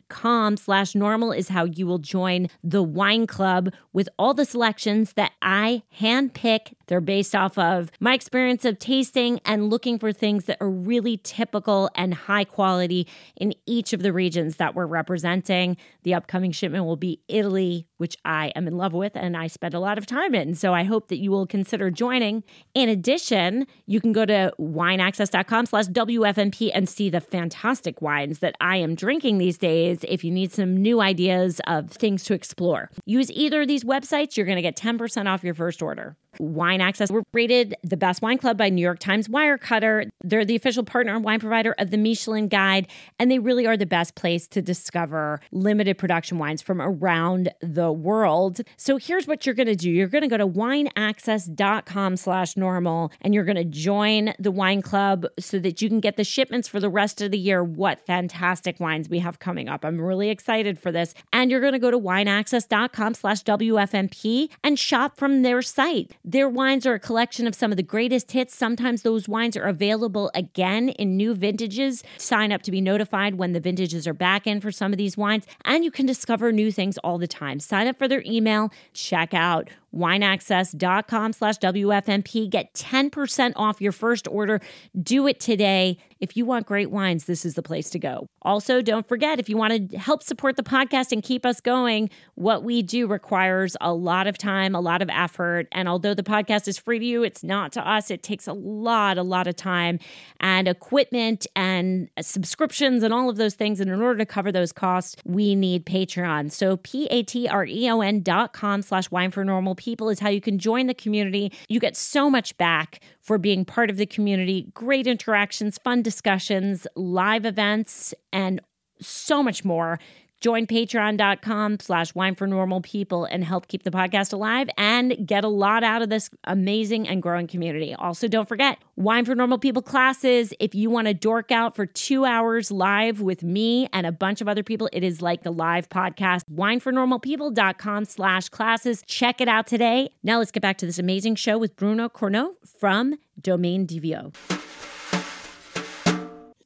[0.09, 5.15] com slash normal is how you will join the wine club with all the selections
[5.15, 6.75] that I handpick.
[6.87, 11.17] They're based off of my experience of tasting and looking for things that are really
[11.17, 15.77] typical and high quality in each of the regions that we're representing.
[16.03, 19.75] The upcoming shipment will be Italy, which I am in love with and I spend
[19.75, 20.55] a lot of time in.
[20.55, 22.45] So I hope that you will consider joining.
[22.75, 28.55] In addition, you can go to wineaccess.com slash WFNP and see the fantastic wines that
[28.61, 32.91] I am drinking these days if you need some new ideas of things to explore.
[33.05, 36.17] Use either of these websites, you're going to get 10% off your first order.
[36.38, 40.09] Wine Access were rated the best wine club by New York Times Wirecutter.
[40.22, 43.77] They're the official partner and wine provider of the Michelin Guide, and they really are
[43.77, 48.61] the best place to discover limited production wines from around the world.
[48.77, 49.90] So here's what you're going to do.
[49.90, 54.83] You're going to go to wineaccess.com slash normal, and you're going to join the wine
[54.83, 57.62] club so that you can get the shipments for the rest of the year.
[57.62, 59.85] What fantastic wines we have coming up.
[59.85, 61.14] I'm really excited for this.
[61.33, 66.16] And you're going to go to wineaccess.com slash WFNP and shop from their site.
[66.29, 68.53] Their wines are a collection of some of the greatest hits.
[68.53, 72.03] Sometimes those wines are available again in new vintages.
[72.19, 75.17] Sign up to be notified when the vintages are back in for some of these
[75.17, 77.61] wines, and you can discover new things all the time.
[77.61, 82.51] Sign up for their email, check out wineaccess.com slash WFNP.
[82.51, 84.61] Get 10% off your first order.
[85.01, 85.99] Do it today.
[86.19, 88.29] If you want great wines, this is the place to go.
[88.43, 92.09] Also, don't forget if you want to help support the podcast and keep us going,
[92.37, 95.69] what we do requires a lot of time, a lot of effort.
[95.73, 98.11] And although the podcast is free to you, it's not to us.
[98.11, 99.99] It takes a lot, a lot of time
[100.41, 103.81] and equipment and subscriptions and all of those things.
[103.81, 106.51] And in order to cover those costs, we need Patreon.
[106.51, 109.86] So P A T R E O N dot com slash wine for normal people
[109.87, 111.53] is how you can join the community.
[111.68, 116.87] You get so much back for being part of the community, great interactions, fun discussions,
[116.96, 118.61] live events, and
[119.01, 119.99] so much more.
[120.40, 125.44] Join patreon.com slash wine for normal people and help keep the podcast alive and get
[125.44, 127.94] a lot out of this amazing and growing community.
[127.94, 130.53] Also, don't forget wine for normal people classes.
[130.61, 134.40] If you want to dork out for two hours live with me and a bunch
[134.40, 136.42] of other people, it is like a live podcast.
[136.53, 139.03] Winefornormalpeople.com slash classes.
[139.07, 140.11] Check it out today.
[140.22, 144.33] Now let's get back to this amazing show with Bruno Corneaux from Domaine Divio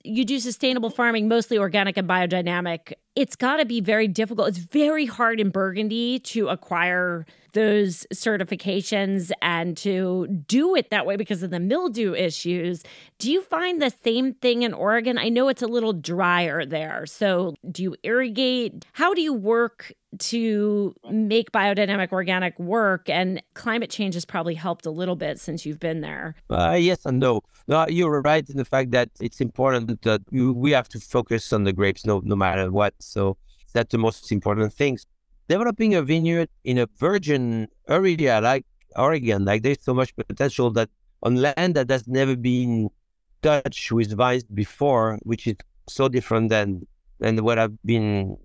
[0.03, 2.93] you do sustainable farming, mostly organic and biodynamic.
[3.17, 4.49] It's got to be very difficult.
[4.49, 11.17] It's very hard in Burgundy to acquire those certifications and to do it that way
[11.17, 12.83] because of the mildew issues.
[13.19, 15.19] Do you find the same thing in Oregon?
[15.19, 17.07] I know it's a little drier there.
[17.07, 18.87] So, do you irrigate?
[18.93, 23.09] How do you work to make biodynamic organic work?
[23.09, 26.37] And climate change has probably helped a little bit since you've been there.
[26.49, 27.43] Uh, yes and no.
[27.70, 31.64] No, you're right in the fact that it's important that we have to focus on
[31.64, 32.94] the grapes no, no matter what.
[32.98, 33.37] So,
[33.72, 34.98] that's the most important thing
[35.50, 38.64] developing a vineyard in a virgin area like
[38.96, 40.88] Oregon, like there's so much potential that
[41.24, 42.88] on land that has never been
[43.42, 45.56] touched with vines before, which is
[45.88, 46.87] so different than
[47.18, 48.37] than what I've been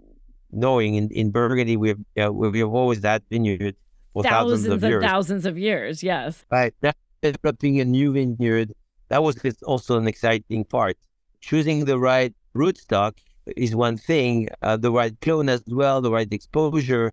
[0.51, 1.77] knowing in, in Burgundy.
[1.77, 3.75] We've uh, we've always had vineyard
[4.13, 5.03] for thousands, thousands of years.
[5.03, 6.03] thousands of years.
[6.03, 6.73] Yes, right.
[7.21, 8.73] Developing a new vineyard
[9.09, 10.97] that was also an exciting part.
[11.41, 13.17] Choosing the right rootstock
[13.55, 14.49] is one thing.
[14.61, 17.11] Uh, the right clone as well, the right exposure,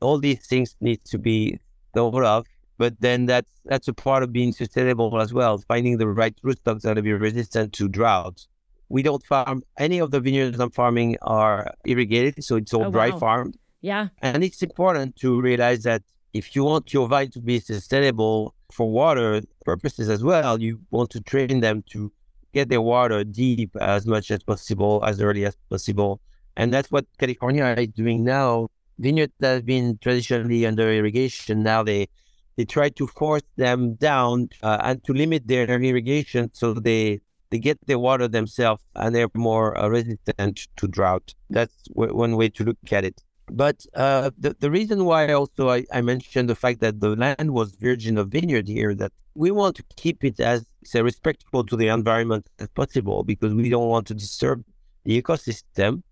[0.00, 1.58] all these things need to be
[1.94, 2.46] thought of.
[2.78, 5.58] But then that's that's a part of being sustainable as well.
[5.58, 8.48] Finding the right rootstocks that will be resistant to droughts.
[8.88, 12.90] We don't farm any of the vineyards I'm farming are irrigated, so it's all oh,
[12.90, 13.18] dry wow.
[13.18, 13.58] farmed.
[13.82, 18.54] Yeah, and it's important to realize that if you want your vine to be sustainable
[18.72, 22.12] for water purposes as well, you want to train them to
[22.52, 26.20] get their water deep as much as possible, as early as possible.
[26.56, 28.68] And that's what California is doing now.
[28.98, 32.08] Vineyards that have been traditionally under irrigation, now they
[32.56, 37.58] they try to force them down uh, and to limit their irrigation so they they
[37.58, 41.34] get their water themselves and they're more uh, resistant to drought.
[41.48, 43.22] That's w- one way to look at it.
[43.52, 47.52] But uh, the, the reason why also I, I mentioned the fact that the land
[47.52, 51.76] was virgin of vineyard here, that we want to keep it as say, respectful to
[51.76, 54.64] the environment as possible because we don't want to disturb
[55.04, 56.02] the ecosystem.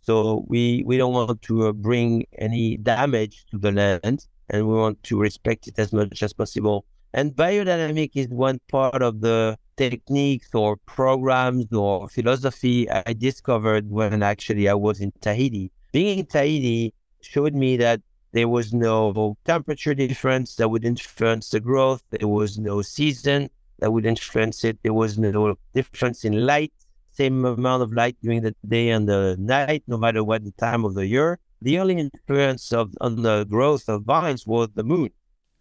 [0.00, 4.74] So we, we don't want to uh, bring any damage to the land and we
[4.74, 6.84] want to respect it as much as possible.
[7.14, 14.22] And biodynamic is one part of the techniques or programs or philosophy I discovered when
[14.22, 18.00] actually I was in Tahiti being in Tahiti showed me that
[18.32, 22.02] there was no temperature difference that would influence the growth.
[22.10, 24.76] There was no season that would influence it.
[24.82, 26.72] There was no difference in light,
[27.12, 30.84] same amount of light during the day and the night, no matter what the time
[30.84, 31.38] of the year.
[31.62, 35.10] The only influence of on the growth of vines was the moon.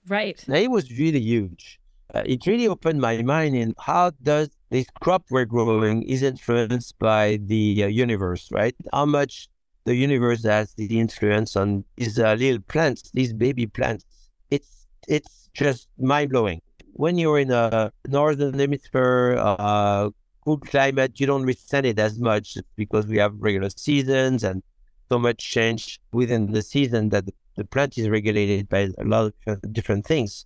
[0.07, 0.43] Right.
[0.47, 1.79] Now, it was really huge.
[2.11, 6.97] Uh, it really opened my mind in how does this crop we're growing is influenced
[6.97, 8.75] by the uh, universe, right?
[8.91, 9.47] How much
[9.85, 14.05] the universe has the influence on these uh, little plants, these baby plants.
[14.49, 16.61] It's it's just mind blowing.
[16.93, 20.09] When you're in a northern hemisphere, uh,
[20.45, 24.61] cool climate, you don't resent it as much because we have regular seasons and
[25.09, 29.33] so much change within the season that the, the plant is regulated by a lot
[29.47, 30.45] of different things.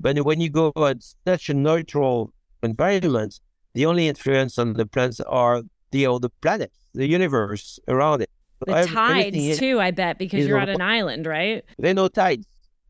[0.00, 2.32] But when you go at such a neutral
[2.62, 3.40] environment,
[3.74, 8.27] the only influence on the plants are the other planets, the universe around it.
[8.68, 11.64] The tides too, I bet, because you're on an island, right?
[11.78, 12.46] There are no tides.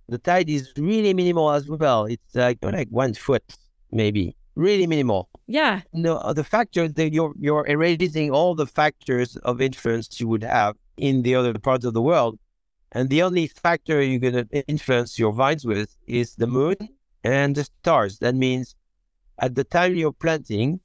[0.09, 2.07] The tide is really minimal as well.
[2.07, 3.45] It's like like one foot,
[3.93, 5.29] maybe, really minimal.
[5.47, 5.83] Yeah.
[5.93, 10.77] No, the factor that you're you're erasing all the factors of influence you would have
[10.97, 12.39] in the other parts of the world,
[12.93, 16.77] and the only factor you're gonna influence your vines with is the moon
[17.23, 18.19] and the stars.
[18.19, 18.75] That means
[19.39, 20.81] at the time you're planting,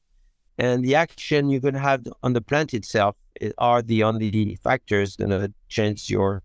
[0.57, 3.15] and the action you're going to have on the plant itself
[3.57, 6.43] are the only factors going to change your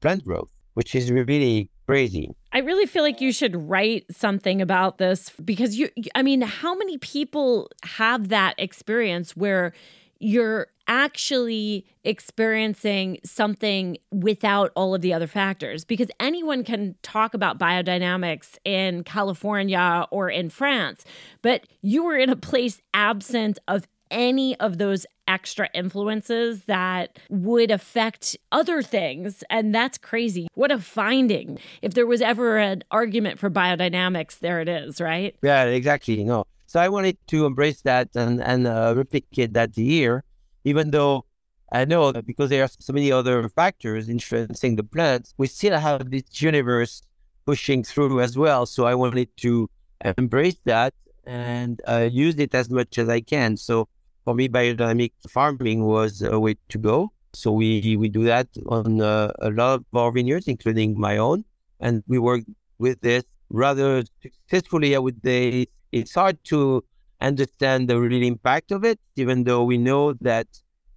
[0.00, 2.30] plant growth, which is really crazy.
[2.52, 6.74] I really feel like you should write something about this because you, I mean, how
[6.74, 9.72] many people have that experience where
[10.18, 17.58] you're actually experiencing something without all of the other factors because anyone can talk about
[17.58, 21.04] biodynamics in California or in France,
[21.42, 27.70] but you were in a place absent of any of those extra influences that would
[27.70, 29.44] affect other things.
[29.48, 30.48] And that's crazy.
[30.54, 31.60] What a finding.
[31.82, 35.36] If there was ever an argument for biodynamics, there it is, right?
[35.40, 36.24] Yeah, exactly.
[36.24, 36.46] No.
[36.66, 40.24] So I wanted to embrace that and, and uh, replicate that here
[40.64, 41.24] even though
[41.72, 45.78] I know that because there are so many other factors influencing the plants, we still
[45.78, 47.02] have this universe
[47.46, 48.66] pushing through as well.
[48.66, 49.70] So I wanted to
[50.16, 50.94] embrace that
[51.24, 53.56] and uh, use it as much as I can.
[53.56, 53.88] So
[54.24, 57.12] for me, biodynamic farming was a way to go.
[57.32, 61.44] So we we do that on uh, a lot of our vineyards, including my own,
[61.78, 62.42] and we work
[62.78, 64.96] with this rather successfully.
[64.96, 66.84] I would say it's hard to
[67.20, 70.46] understand the real impact of it, even though we know that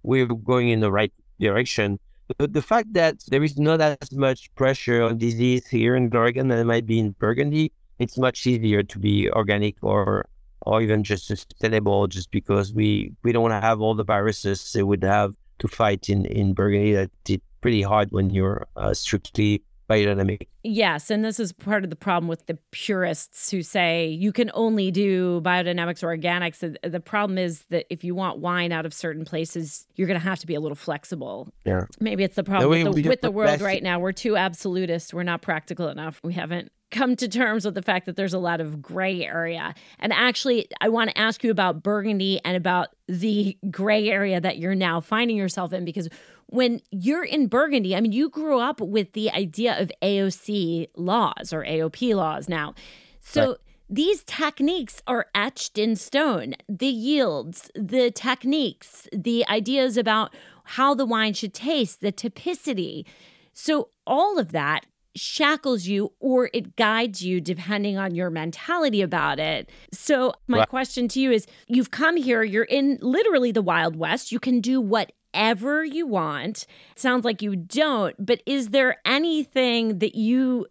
[0.02, 1.98] we're going in the right direction.
[2.38, 6.48] But the fact that there is not as much pressure on disease here in Oregon
[6.48, 10.26] than it might be in Burgundy, it's much easier to be organic or
[10.66, 14.72] or even just sustainable just because we, we don't want to have all the viruses
[14.72, 16.94] they would have to fight in, in Burgundy.
[16.94, 20.46] That's pretty hard when you're uh, strictly biodynamic.
[20.62, 24.50] Yes, and this is part of the problem with the purists who say you can
[24.54, 26.76] only do biodynamics or organics.
[26.82, 30.24] The problem is that if you want wine out of certain places, you're going to
[30.24, 31.48] have to be a little flexible.
[31.64, 31.82] Yeah.
[32.00, 33.98] Maybe it's the problem no, with, the, with the world right now.
[33.98, 35.12] We're too absolutist.
[35.12, 36.20] We're not practical enough.
[36.24, 39.74] We haven't come to terms with the fact that there's a lot of gray area.
[39.98, 44.58] And actually, I want to ask you about Burgundy and about the gray area that
[44.58, 46.08] you're now finding yourself in because
[46.48, 51.52] when you're in Burgundy, I mean, you grew up with the idea of AOC laws
[51.52, 52.74] or AOP laws now.
[53.20, 53.56] So right.
[53.88, 56.54] these techniques are etched in stone.
[56.68, 60.34] The yields, the techniques, the ideas about
[60.64, 63.04] how the wine should taste, the typicity.
[63.52, 64.86] So all of that
[65.16, 69.70] shackles you or it guides you depending on your mentality about it.
[69.92, 74.32] So, my question to you is you've come here, you're in literally the Wild West.
[74.32, 76.66] You can do whatever you want.
[76.92, 80.66] It sounds like you don't, but is there anything that you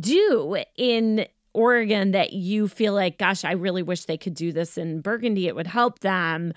[0.00, 4.78] do in Oregon that you feel like, gosh, I really wish they could do this
[4.78, 5.48] in Burgundy?
[5.48, 6.52] It would help them.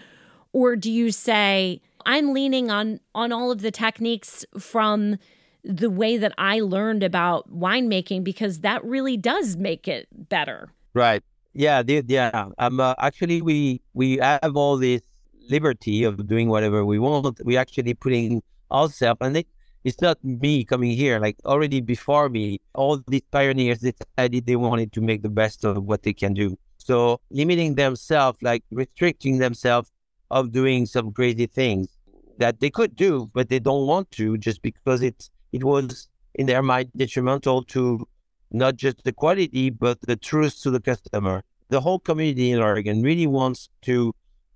[0.53, 5.17] Or do you say, I'm leaning on on all of the techniques from
[5.63, 10.69] the way that I learned about winemaking because that really does make it better.
[10.93, 11.23] Right.
[11.53, 11.81] Yeah.
[11.81, 12.49] The, yeah.
[12.57, 12.79] Um.
[12.79, 15.01] Uh, actually, we we have all this
[15.49, 17.39] liberty of doing whatever we want.
[17.43, 18.41] We actually putting
[18.71, 19.47] ourselves, and it,
[19.83, 21.19] it's not me coming here.
[21.19, 25.83] Like already before me, all these pioneers decided they wanted to make the best of
[25.83, 26.57] what they can do.
[26.77, 29.91] So limiting themselves, like restricting themselves
[30.31, 31.87] of doing some crazy things
[32.37, 36.47] that they could do, but they don't want to just because it's it was in
[36.47, 38.07] their mind detrimental to
[38.51, 41.43] not just the quality, but the truth to the customer.
[41.69, 44.13] The whole community in Oregon really wants to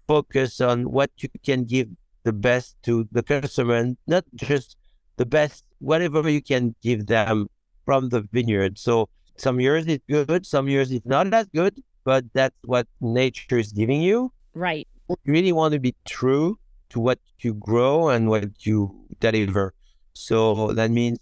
[0.09, 1.87] focus on what you can give
[2.23, 4.75] the best to the customer and not just
[5.17, 7.47] the best, whatever you can give them
[7.85, 8.79] from the vineyard.
[8.79, 9.07] So
[9.37, 13.71] some years it's good, some years it's not that good, but that's what nature is
[13.71, 14.33] giving you.
[14.55, 14.87] Right.
[15.09, 16.57] You really want to be true
[16.89, 19.75] to what you grow and what you deliver.
[20.13, 21.19] So that means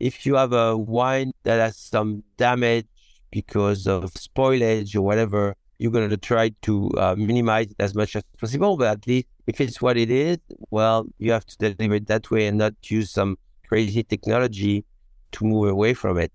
[0.00, 2.86] if you have a wine that has some damage
[3.30, 8.16] because of spoilage or whatever, you're going to try to uh, minimize it as much
[8.16, 10.38] as possible, but at least if it's what it is,
[10.70, 13.36] well, you have to deliver it that way and not use some
[13.68, 14.84] crazy technology
[15.32, 16.32] to move away from it.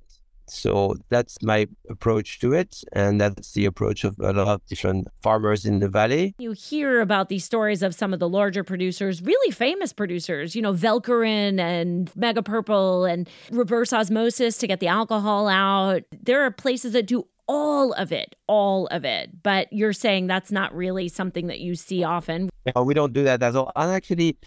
[0.49, 2.83] So that's my approach to it.
[2.93, 6.33] And that's the approach of a lot of different farmers in the valley.
[6.39, 10.61] You hear about these stories of some of the larger producers, really famous producers, you
[10.61, 16.03] know, Velcorin and Mega Purple and reverse osmosis to get the alcohol out.
[16.21, 19.43] There are places that do all of it, all of it.
[19.43, 22.49] But you're saying that's not really something that you see often.
[22.73, 23.71] No, we don't do that at all.
[23.75, 24.37] And actually,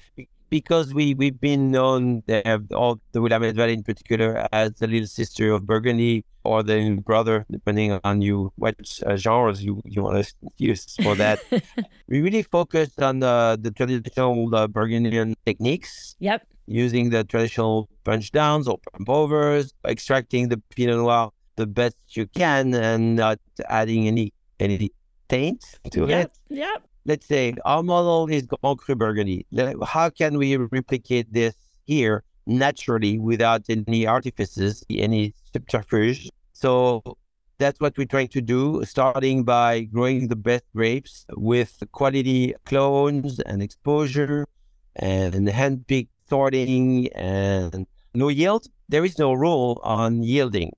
[0.48, 5.08] because we we've been known have all the Willamette Valley in particular as the little
[5.08, 10.24] sister of Burgundy or the brother, depending on you what uh, genres you, you want
[10.24, 11.40] to use for that.
[12.08, 16.16] we really focused on uh, the traditional uh, Burgundian techniques.
[16.20, 16.46] Yep.
[16.66, 22.26] Using the traditional punch downs or pump overs, extracting the Pinot Noir the best you
[22.26, 23.38] can, and not
[23.68, 24.90] adding any any
[25.28, 26.30] taint to it.
[26.48, 29.46] Yep let's say our model is Grand Cru Burgundy.
[29.84, 36.28] How can we replicate this here naturally without any artifices, any subterfuge?
[36.52, 37.02] So
[37.58, 43.40] that's what we're trying to do, starting by growing the best grapes with quality clones
[43.40, 44.46] and exposure
[44.96, 48.66] and hand-picked sorting and no yield.
[48.88, 50.72] There is no rule on yielding.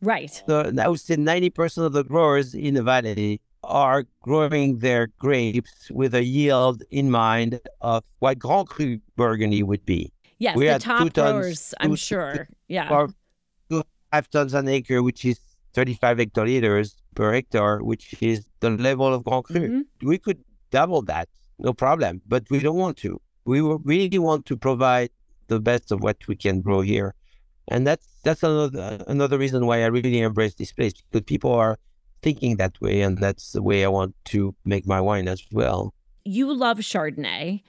[0.00, 0.42] Right.
[0.46, 5.90] So I would say 90% of the growers in the valley are growing their grapes
[5.90, 10.12] with a yield in mind of what Grand Cru Burgundy would be.
[10.38, 12.48] Yes, we the top growers, tons, I'm two, sure.
[12.68, 12.92] Yeah.
[12.92, 13.08] Or
[13.70, 13.82] two
[14.12, 15.38] five tons an acre, which is
[15.74, 19.60] 35 hectoliters per hectare, which is the level of Grand Cru.
[19.60, 20.06] Mm-hmm.
[20.06, 21.28] We could double that,
[21.58, 23.20] no problem, but we don't want to.
[23.44, 25.10] We really want to provide
[25.48, 27.14] the best of what we can grow here.
[27.68, 31.78] And that's that's another another reason why I really embrace this place because people are
[32.22, 35.92] thinking that way, and that's the way I want to make my wine as well.
[36.24, 37.62] You love Chardonnay,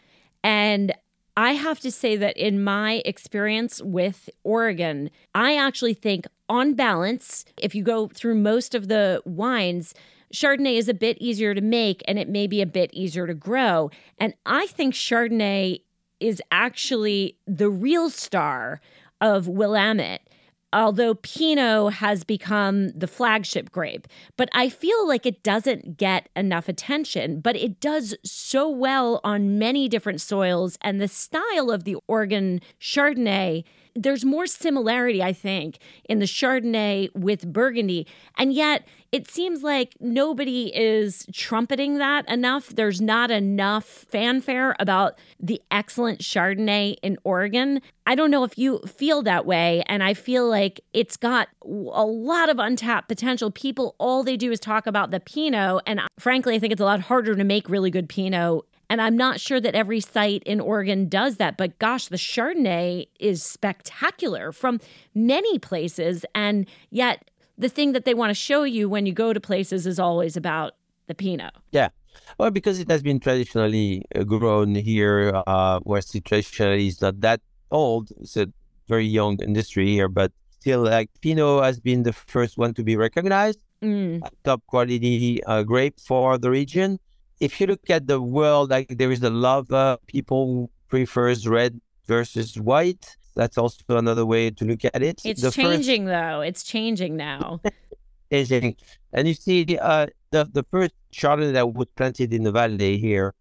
[0.43, 0.93] and
[1.37, 7.43] I have to say that in my experience with Oregon, I actually think, on balance,
[7.57, 9.93] if you go through most of the wines,
[10.33, 13.33] Chardonnay is a bit easier to make and it may be a bit easier to
[13.33, 13.91] grow.
[14.17, 15.81] And I think Chardonnay
[16.19, 18.79] is actually the real star
[19.21, 20.27] of Willamette
[20.75, 24.07] although Pinot has become the flagship grape.
[24.35, 29.57] But I feel like it doesn't get enough attention, but it does so well on
[29.57, 30.77] many different soils.
[30.81, 33.63] And the style of the Oregon Chardonnay
[33.95, 35.79] there's more similarity, I think,
[36.09, 38.05] in the Chardonnay with Burgundy.
[38.37, 42.67] And yet it seems like nobody is trumpeting that enough.
[42.69, 47.81] There's not enough fanfare about the excellent Chardonnay in Oregon.
[48.05, 49.83] I don't know if you feel that way.
[49.87, 53.49] And I feel like it's got a lot of untapped potential.
[53.49, 55.83] People, all they do is talk about the Pinot.
[55.87, 59.17] And frankly, I think it's a lot harder to make really good Pinot and I'm
[59.17, 64.51] not sure that every site in Oregon does that, but gosh, the Chardonnay is spectacular
[64.51, 64.79] from
[65.13, 66.25] many places.
[66.35, 69.87] And yet, the thing that they want to show you when you go to places
[69.87, 70.73] is always about
[71.07, 71.53] the Pinot.
[71.71, 71.89] Yeah.
[72.37, 77.41] Well, because it has been traditionally uh, grown here, uh, where traditionally is not that
[77.71, 78.11] old.
[78.21, 78.47] It's a
[78.87, 82.95] very young industry here, but still, like Pinot has been the first one to be
[82.95, 83.59] recognized.
[83.81, 84.21] Mm.
[84.43, 86.99] Top quality uh, grape for the region
[87.39, 91.79] if you look at the world, like there is a lot of people prefers red
[92.05, 93.05] versus white.
[93.35, 95.21] That's also another way to look at it.
[95.25, 96.13] It's the changing first...
[96.13, 96.41] though.
[96.41, 97.59] It's changing now.
[98.31, 98.77] changing.
[99.11, 103.33] And you see, uh, the the first Chardonnay that was planted in the valley here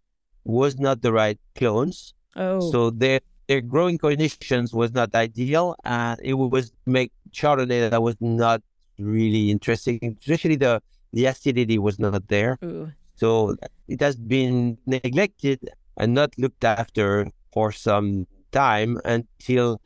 [0.45, 2.15] was not the right clones.
[2.37, 2.61] Oh.
[2.73, 8.17] So their their growing conditions was not ideal, and it was make Chardonnay that was
[8.21, 8.63] not
[8.99, 10.17] really interesting.
[10.21, 10.83] Especially the
[11.13, 12.59] the acidity was not there.
[12.65, 12.93] Ooh.
[13.17, 13.57] So
[13.89, 15.61] it has been neglected
[15.97, 19.81] and not looked after for some time until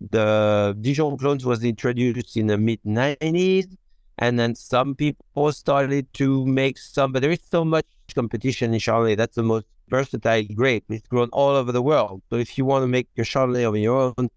[0.00, 3.76] the Dijon clones was introduced in the mid 90s.
[4.18, 8.80] And then some people started to make some, but there is so much competition in
[8.80, 9.16] Chardonnay.
[9.16, 10.84] That's the most versatile grape.
[10.90, 12.22] It's grown all over the world.
[12.30, 14.28] So if you want to make your Chardonnay on your own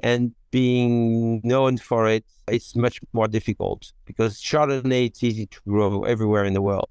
[0.00, 6.04] and being known for it, it's much more difficult because Chardonnay, it's easy to grow
[6.04, 6.88] everywhere in the world.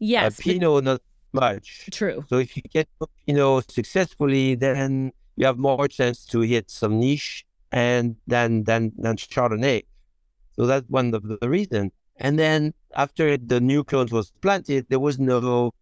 [0.00, 0.38] Yes.
[0.38, 1.88] Uh, Pinot, not much.
[1.92, 2.24] True.
[2.28, 2.88] So if you get
[3.26, 9.16] Pinot successfully, then you have more chance to hit some niche and then than than
[9.16, 9.84] Chardonnay.
[10.56, 11.92] So that's one of the reasons.
[12.16, 15.72] And then after the new clones was planted, there was no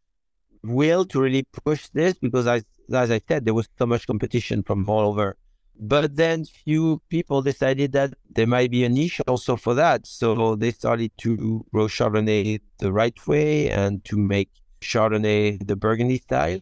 [0.62, 4.62] will to really push this because as as I said, there was so much competition
[4.62, 5.36] from all over.
[5.78, 10.06] But then few people decided that there might be a niche also for that.
[10.06, 14.50] So they started to grow Chardonnay the right way and to make
[14.80, 16.60] Chardonnay the Burgundy style.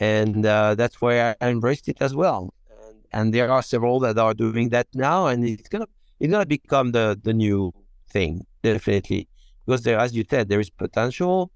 [0.00, 2.54] and uh, that's why I embraced it as well.
[2.70, 5.86] And, and there are several that are doing that now, and it's gonna
[6.20, 7.72] it's gonna become the the new
[8.10, 9.28] thing definitely
[9.66, 11.50] because there, as you said, there is potential,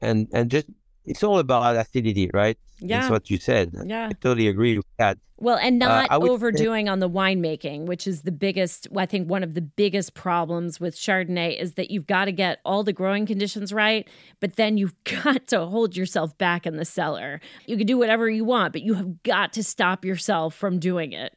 [0.00, 0.68] and and just
[1.08, 2.58] it's all about acidity, right?
[2.80, 3.00] Yeah.
[3.00, 3.74] That's what you said.
[3.84, 4.08] Yeah.
[4.10, 5.18] I totally agree with that.
[5.40, 9.30] Well, and not Uh, would overdoing on the winemaking, which is the biggest, I think
[9.30, 12.92] one of the biggest problems with Chardonnay is that you've got to get all the
[12.92, 14.06] growing conditions right,
[14.40, 14.94] but then you've
[15.24, 17.40] got to hold yourself back in the cellar.
[17.66, 21.12] You can do whatever you want, but you have got to stop yourself from doing
[21.12, 21.34] it.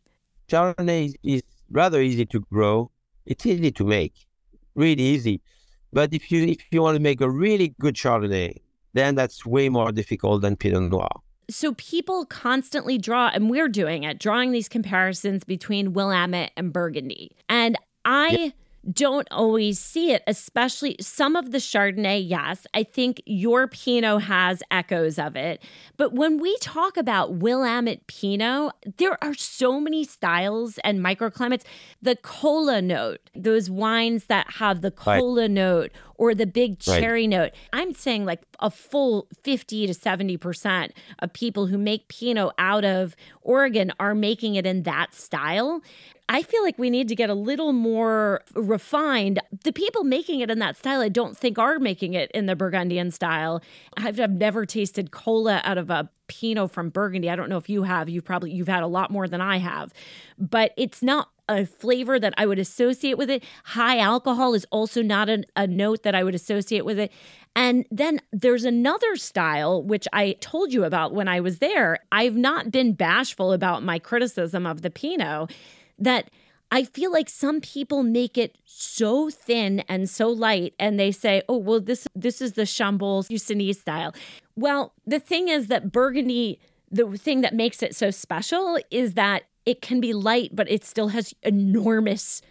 [0.49, 2.91] Chardonnay is, is rather easy to grow.
[3.26, 4.13] It's easy to make,
[4.76, 5.41] really easy.
[5.93, 8.55] But if you if you want to make a really good Chardonnay,
[8.94, 11.10] then that's way more difficult than Pinot Noir.
[11.50, 17.36] So people constantly draw, and we're doing it, drawing these comparisons between Willamette and Burgundy.
[17.50, 18.54] And I
[18.92, 22.28] don't always see it, especially some of the Chardonnay.
[22.28, 25.62] Yes, I think your Pinot has echoes of it.
[25.98, 31.64] But when we talk about Willamette Pinot, there are so many styles and microclimates.
[32.02, 35.20] The cola note, those wines that have the Right.
[35.20, 37.01] cola note or the big Right.
[37.01, 37.49] cherry note.
[37.74, 43.15] I'm saying like a full 50 to 70% of people who make Pinot out of
[43.41, 45.82] Oregon are making it in that style.
[46.30, 49.39] I feel like we need to get a little more refined.
[49.63, 52.55] The people making it in that style, I don't think are making it in the
[52.55, 53.61] Burgundian style.
[53.97, 57.30] I've, I've never tasted cola out of a Pinot from Burgundy.
[57.32, 58.07] I don't know if you have.
[58.07, 59.91] You probably you've had a lot more than I have,
[60.38, 63.44] but it's not a flavor that I would associate with it.
[63.66, 67.12] High alcohol is also not an, a note that I would associate with it.
[67.56, 72.00] And then there's another style, which I told you about when I was there.
[72.12, 75.52] I've not been bashful about my criticism of the Pinot,
[76.00, 76.30] that
[76.72, 81.44] I feel like some people make it so thin and so light, and they say,
[81.50, 84.16] "Oh, well, this this is the Chambolle-Musigny style."
[84.56, 89.44] Well, the thing is that Burgundy, the thing that makes it so special is that
[89.66, 92.41] it can be light, but it still has enormous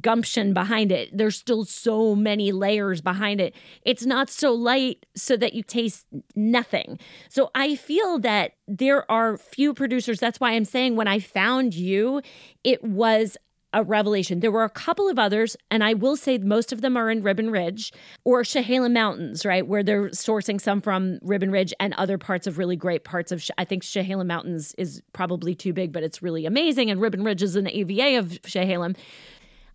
[0.00, 1.16] gumption behind it.
[1.16, 3.54] There's still so many layers behind it.
[3.82, 6.98] It's not so light so that you taste nothing.
[7.28, 10.18] So I feel that there are few producers.
[10.18, 12.22] That's why I'm saying when I found you,
[12.64, 13.36] it was
[13.74, 14.40] a revelation.
[14.40, 17.22] There were a couple of others, and I will say most of them are in
[17.22, 17.92] Ribbon Ridge
[18.24, 22.56] or Chehalem Mountains, right, where they're sourcing some from Ribbon Ridge and other parts of
[22.56, 23.44] really great parts of.
[23.58, 27.42] I think Chehalem Mountains is probably too big, but it's really amazing, and Ribbon Ridge
[27.42, 28.96] is an AVA of Chehalem.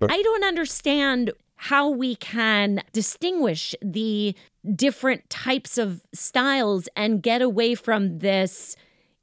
[0.02, 4.34] I don't understand how we can distinguish the
[4.76, 8.78] different types of styles and get away from this.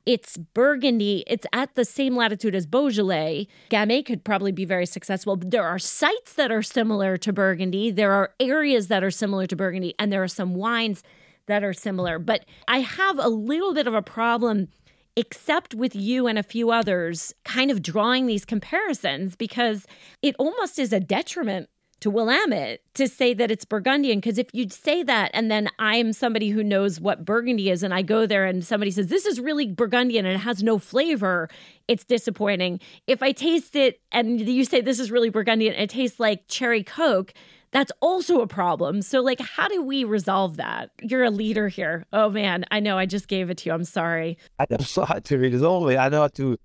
[0.07, 1.25] It's Burgundy.
[1.27, 3.49] It's at the same latitude as Beaujolais.
[3.71, 5.35] Gamay could probably be very successful.
[5.37, 7.91] There are sites that are similar to Burgundy.
[7.91, 11.03] There are areas that are similar to Burgundy, and there are some wines
[11.47, 12.21] that are similar.
[12.21, 14.69] But I have a little bit of a problem
[15.17, 19.87] except with you and a few others, kind of drawing these comparisons because
[20.23, 21.69] it almost is a detriment
[22.01, 24.19] to Willamette to say that it's Burgundian.
[24.19, 27.95] Because if you'd say that, and then I'm somebody who knows what Burgundy is, and
[27.95, 31.49] I go there and somebody says, This is really Burgundian and it has no flavor,
[31.89, 32.81] it's disappointing.
[33.07, 36.49] If I taste it and you say this is really Burgundian, and it tastes like
[36.49, 37.33] cherry Coke,
[37.73, 39.03] that's also a problem.
[39.03, 40.91] So, like, how do we resolve that?
[41.03, 42.07] You're a leader here.
[42.13, 42.97] Oh man, I know.
[42.97, 43.75] I just gave it to you.
[43.75, 44.39] I'm sorry.
[44.59, 45.97] I don't know how to resolve it.
[45.97, 46.59] I know how to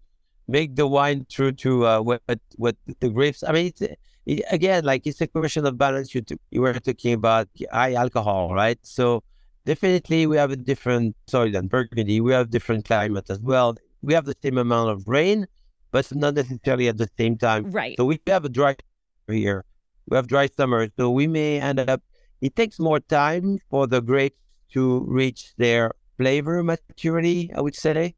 [0.48, 2.22] make the wine true to uh, what
[2.58, 3.44] what the grapes.
[3.44, 3.82] I mean, it's,
[4.26, 6.14] it, again, like it's a question of balance.
[6.14, 8.78] You t- you were talking about high alcohol, right?
[8.84, 9.24] So
[9.66, 12.22] definitely we have a different soil than Burgundy.
[12.22, 13.78] We have different climate as well.
[14.02, 15.48] We have the same amount of rain,
[15.92, 17.72] but not necessarily at the same time.
[17.72, 17.96] Right.
[17.98, 18.76] So we have a dry
[19.28, 19.66] here.
[20.10, 22.02] We have dry summer, so we may end up.
[22.42, 24.38] It takes more time for the grapes
[24.74, 27.52] to reach their flavor maturity.
[27.56, 28.16] I would say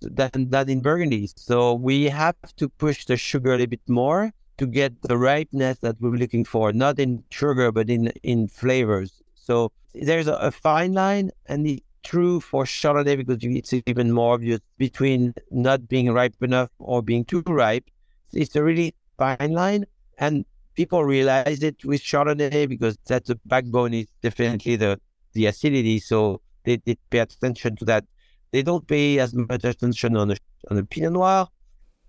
[0.00, 1.28] than than in Burgundy.
[1.36, 5.78] So we have to push the sugar a little bit more to get the ripeness
[5.78, 9.22] that we're looking for, not in sugar but in in flavors.
[9.34, 14.34] So there's a, a fine line, and it's true for Chardonnay because it's even more
[14.34, 17.84] obvious between not being ripe enough or being too ripe.
[18.32, 19.86] It's a really fine line,
[20.18, 20.44] and
[20.74, 25.00] people realize it with Chardonnay because that's the backbone is definitely the
[25.32, 25.98] the acidity.
[25.98, 28.04] So they, they pay attention to that.
[28.52, 30.36] They don't pay as much attention on a,
[30.70, 31.48] on a Pinot Noir.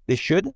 [0.08, 0.50] They should.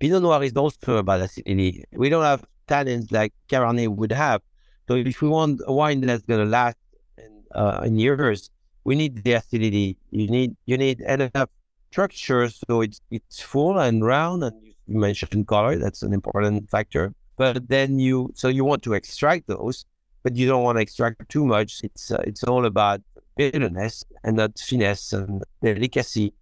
[0.00, 1.84] Pinot Noir is also about acidity.
[1.92, 4.40] We don't have tannins like Cabernet would have.
[4.88, 6.78] So if we want a wine that's going to last
[7.18, 8.50] in, uh, in years,
[8.84, 9.98] we need the acidity.
[10.10, 11.50] You need you need enough
[11.90, 14.42] structure so it's it's full and round.
[14.42, 15.76] And you mentioned color.
[15.76, 17.12] That's an important factor.
[17.36, 19.84] But then you so you want to extract those,
[20.22, 21.82] but you don't want to extract too much.
[21.84, 23.02] It's uh, it's all about
[23.36, 26.32] bitterness and not finesse and delicacy.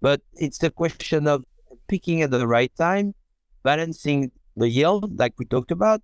[0.00, 1.44] But it's a question of
[1.92, 3.14] picking at the right time,
[3.62, 6.00] balancing the yield, like we talked about.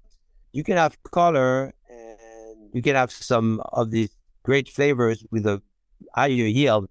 [0.52, 4.12] You can have color and you can have some of these
[4.42, 5.62] great flavors with a
[6.14, 6.84] higher yield,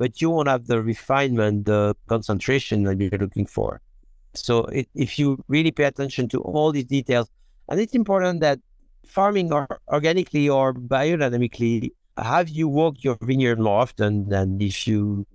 [0.00, 3.80] but you won't have the refinement, the concentration that you're looking for.
[4.34, 7.28] So it, if you really pay attention to all these details,
[7.68, 8.58] and it's important that
[9.06, 15.26] farming or organically or biodynamically, have you walked your vineyard more often than if you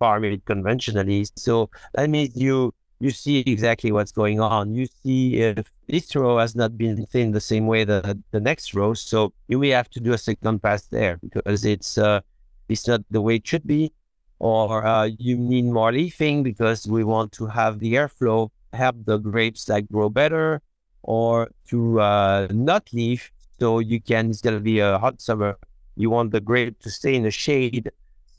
[0.00, 1.26] farm it conventionally?
[1.36, 4.74] So that means you you see exactly what's going on.
[4.74, 8.74] You see if this row has not been thinned the same way that the next
[8.74, 12.20] row, so you may have to do a second pass there because it's uh,
[12.68, 13.92] it's not the way it should be,
[14.38, 19.18] or uh, you need more leafing because we want to have the airflow help the
[19.18, 20.60] grapes like grow better,
[21.02, 24.30] or to uh, not leaf so you can.
[24.30, 25.56] It's gonna be a hot summer.
[25.96, 27.90] You want the grape to stay in the shade,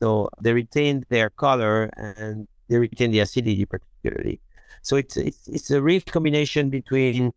[0.02, 4.42] so they retain their color and they retain the acidity particularly.
[4.82, 7.32] So it's it's it's a real combination between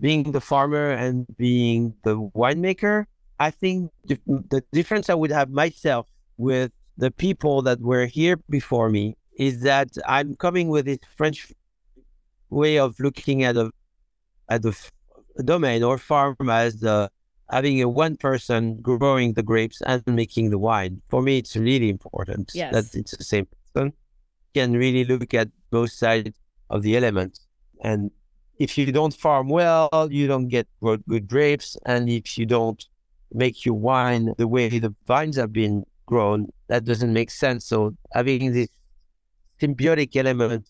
[0.00, 3.04] being the farmer and being the winemaker.
[3.38, 6.06] I think the, the difference I would have myself
[6.38, 11.52] with the people that were here before me is that I'm coming with this French
[12.50, 13.70] way of looking at a
[14.48, 14.74] at the
[15.44, 17.08] domain or farm as uh,
[17.50, 21.00] having a one person growing the grapes and making the wine.
[21.08, 22.72] For me, it's really important yes.
[22.72, 23.92] that it's the same person
[24.54, 26.30] can really look at both sides
[26.70, 27.38] of the element.
[27.82, 28.10] And
[28.58, 31.76] if you don't farm well, you don't get good grapes.
[31.86, 32.84] And if you don't
[33.32, 37.66] make your wine the way the vines have been grown, that doesn't make sense.
[37.66, 38.68] So having this
[39.60, 40.66] symbiotic element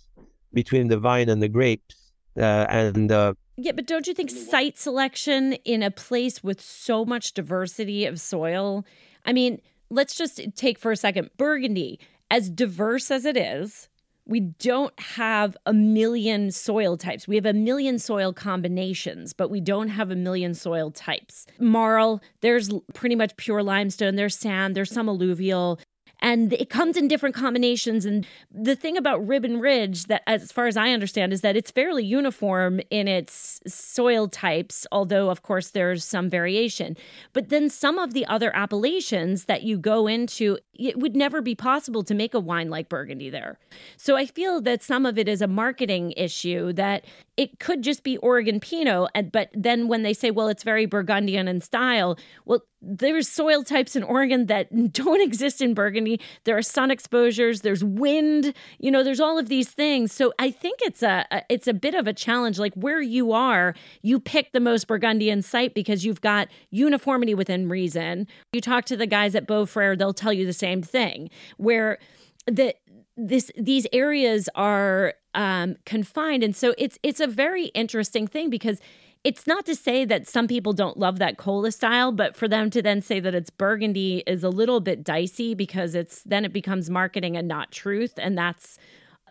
[0.53, 4.79] between the vine and the grapes uh, and uh, yeah, but don't you think site
[4.79, 8.87] selection in a place with so much diversity of soil?
[9.27, 11.99] I mean, let's just take for a second Burgundy,
[12.31, 13.89] as diverse as it is,
[14.29, 17.27] we don't have a million soil types.
[17.27, 21.47] We have a million soil combinations, but we don't have a million soil types.
[21.59, 25.81] Marl, there's pretty much pure limestone, there's sand, there's some alluvial
[26.21, 28.05] and it comes in different combinations.
[28.05, 31.71] And the thing about Ribbon Ridge, that as far as I understand, is that it's
[31.71, 36.97] fairly uniform in its soil types, although of course there's some variation.
[37.33, 41.55] But then some of the other appellations that you go into, it would never be
[41.55, 43.59] possible to make a wine like Burgundy there.
[43.97, 47.05] So I feel that some of it is a marketing issue that
[47.37, 50.87] it could just be Oregon Pinot, and but then when they say, well, it's very
[50.87, 56.21] Burgundian in style, well, there's soil types in Oregon that don't exist in Burgundy.
[56.45, 60.13] There are sun exposures, there's wind, you know, there's all of these things.
[60.13, 62.59] So I think it's a, a it's a bit of a challenge.
[62.59, 67.69] Like where you are, you pick the most Burgundian site because you've got uniformity within
[67.69, 68.27] reason.
[68.53, 71.31] You talk to the guys at Beaux Frères, they'll tell you the same thing.
[71.57, 71.99] Where
[72.47, 72.75] the
[73.17, 78.81] this these areas are um, confined, and so it's it's a very interesting thing because
[79.25, 82.71] it's not to say that some people don't love that cola style, but for them
[82.71, 86.53] to then say that it's burgundy is a little bit dicey because it's then it
[86.53, 88.15] becomes marketing and not truth.
[88.17, 88.79] And that's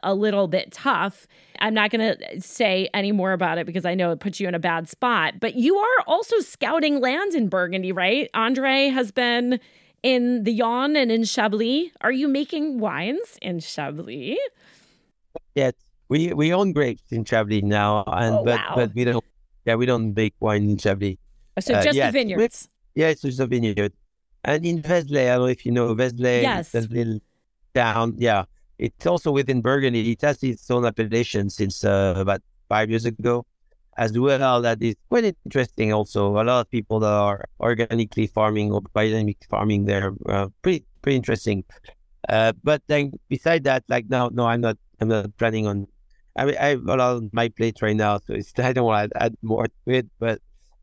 [0.03, 1.27] a little bit tough.
[1.59, 4.47] I'm not going to say any more about it because I know it puts you
[4.47, 5.39] in a bad spot.
[5.39, 8.29] But you are also scouting lands in Burgundy, right?
[8.33, 9.59] Andre has been
[10.03, 11.91] in the Yonne and in Chablis.
[12.01, 14.38] Are you making wines in Chablis?
[15.55, 15.73] Yes,
[16.09, 18.73] we we own grapes in Chablis now, and oh, but wow.
[18.75, 19.23] but we don't
[19.68, 21.18] yeah, we don't make wine in Chablis.
[21.57, 22.70] Oh, so uh, just the vineyards.
[22.95, 23.91] Yeah, it's just a vineyard.
[24.45, 26.72] And in Vézelay, I don't know if you know Vézelay, yes.
[26.72, 27.20] that little
[27.76, 28.15] town.
[28.18, 28.45] Yeah,
[28.80, 30.11] it's also within Burgundy.
[30.11, 33.45] It has its own appellation since uh, about five years ago,
[33.97, 34.61] as well.
[34.61, 35.91] That is quite interesting.
[35.91, 40.86] Also, a lot of people that are organically farming or biodynamic farming there, uh, pretty
[41.01, 41.65] pretty interesting.
[42.30, 44.78] Uh, but then beside that, like no, no, I'm not.
[44.99, 45.88] I'm not planning on
[46.38, 49.11] I mean, I have a lot on my plate right now, so I don't want
[49.11, 50.07] to add more to it.
[50.19, 50.39] But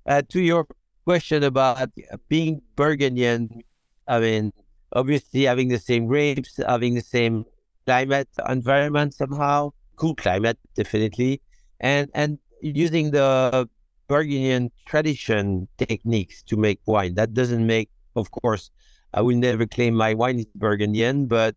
[0.06, 0.66] uh, to your
[1.04, 1.90] question about
[2.28, 3.62] being Burgundian,
[4.08, 4.52] I mean,
[4.92, 7.44] obviously having the same grapes, having the same
[7.86, 11.40] climate environment somehow, cool climate definitely,
[11.80, 13.68] and and using the
[14.08, 17.14] Burgundian tradition techniques to make wine.
[17.14, 18.70] That doesn't make, of course,
[19.12, 21.54] I will never claim my wine is Burgundian, but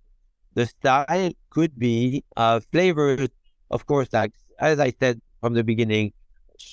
[0.54, 3.32] the style could be uh, flavored
[3.72, 6.14] of course, like as I said from the beginning,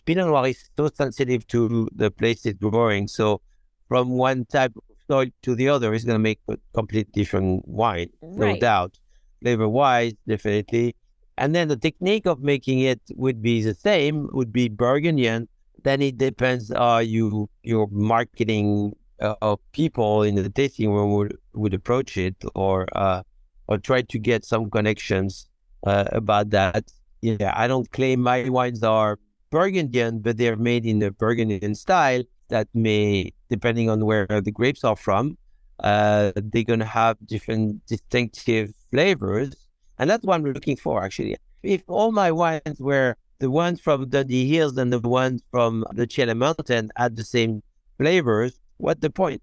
[0.05, 3.09] Pinot Noir is so sensitive to the place it's growing.
[3.09, 3.41] So
[3.89, 7.67] from one type of soil to the other, it's going to make a completely different
[7.69, 8.55] wine, right.
[8.55, 8.99] no doubt.
[9.43, 10.97] Flavor wise, definitely.
[11.37, 15.49] And then the technique of making it would be the same, would be Burgundian.
[15.83, 21.37] Then it depends, are you your marketing uh, of people in the tasting room would,
[21.53, 23.23] would approach it or uh,
[23.67, 25.47] or try to get some connections
[25.85, 26.91] uh, about that.
[27.23, 29.19] Yeah, I don't claim my wines are
[29.51, 34.85] Burgundian, but they're made in the Burgundian style that may, depending on where the grapes
[34.85, 35.39] are from,
[35.81, 39.55] uh, they're to have different distinctive flavors.
[39.99, 41.37] And that's what I'm looking for, actually.
[41.63, 46.07] If all my wines were the ones from Dundee Hills and the ones from the
[46.07, 47.63] Chehalem Mountain had the same
[47.99, 49.43] flavors, what the point?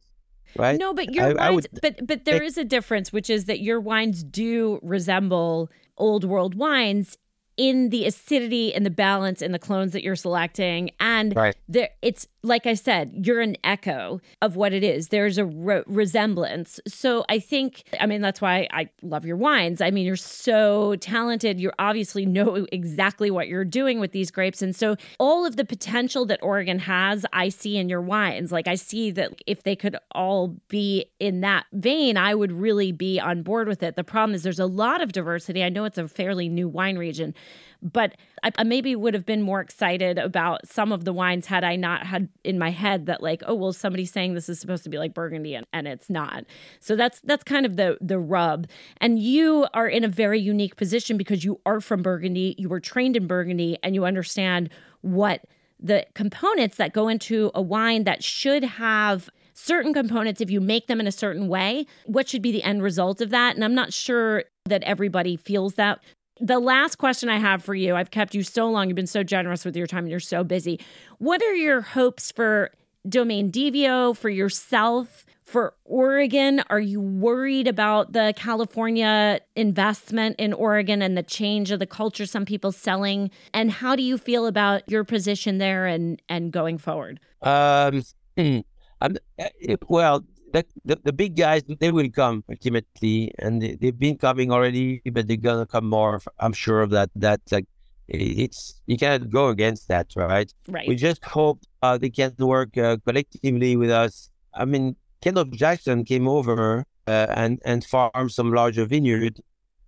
[0.57, 0.79] Right?
[0.79, 3.45] No, but your I, wines, I would, but but there is a difference, which is
[3.45, 7.17] that your wines do resemble old world wines
[7.57, 11.55] in the acidity and the balance in the clones that you're selecting and right.
[11.67, 15.09] there it's like I said, you're an echo of what it is.
[15.09, 16.79] There's a re- resemblance.
[16.87, 19.79] So I think, I mean, that's why I love your wines.
[19.79, 21.59] I mean, you're so talented.
[21.59, 24.61] You obviously know exactly what you're doing with these grapes.
[24.61, 28.51] And so all of the potential that Oregon has, I see in your wines.
[28.51, 32.91] Like, I see that if they could all be in that vein, I would really
[32.91, 33.95] be on board with it.
[33.95, 35.63] The problem is there's a lot of diversity.
[35.63, 37.35] I know it's a fairly new wine region,
[37.81, 41.63] but I, I maybe would have been more excited about some of the wines had
[41.63, 44.83] I not had in my head that like, oh well, somebody's saying this is supposed
[44.83, 46.45] to be like Burgundy and, and it's not.
[46.79, 48.67] So that's that's kind of the the rub.
[48.97, 52.79] And you are in a very unique position because you are from Burgundy, you were
[52.79, 54.69] trained in Burgundy, and you understand
[55.01, 55.45] what
[55.79, 60.87] the components that go into a wine that should have certain components if you make
[60.87, 63.75] them in a certain way what should be the end result of that and i'm
[63.75, 65.99] not sure that everybody feels that
[66.41, 69.23] the last question I have for you, I've kept you so long, you've been so
[69.23, 70.79] generous with your time, and you're so busy.
[71.19, 72.71] What are your hopes for
[73.07, 76.63] Domaine Divio, for yourself, for Oregon?
[76.69, 82.25] Are you worried about the California investment in Oregon and the change of the culture
[82.25, 83.29] some people selling?
[83.53, 87.19] And how do you feel about your position there and, and going forward?
[87.43, 88.03] Um,
[88.37, 90.23] I'm, eh, well,
[90.53, 95.01] the, the, the big guys they will come ultimately, and they, have been coming already,
[95.11, 96.21] but they're gonna come more.
[96.39, 97.09] I'm sure of that.
[97.15, 97.65] That like
[98.07, 100.53] it's you cannot go against that, right?
[100.67, 100.87] Right.
[100.87, 104.29] We just hope uh, they can work uh, collectively with us.
[104.53, 109.39] I mean, Kendall Jackson came over uh, and and farmed some larger vineyard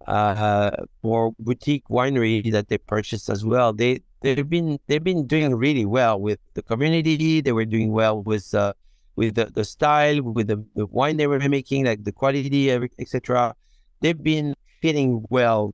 [0.07, 3.73] uh, for boutique winery that they purchased as well.
[3.73, 7.41] They they've been they've been doing really well with the community.
[7.41, 8.73] They were doing well with uh,
[9.15, 13.55] with the, the style, with the, the wine they were making, like the quality, etc.
[14.01, 15.73] They've been fitting well.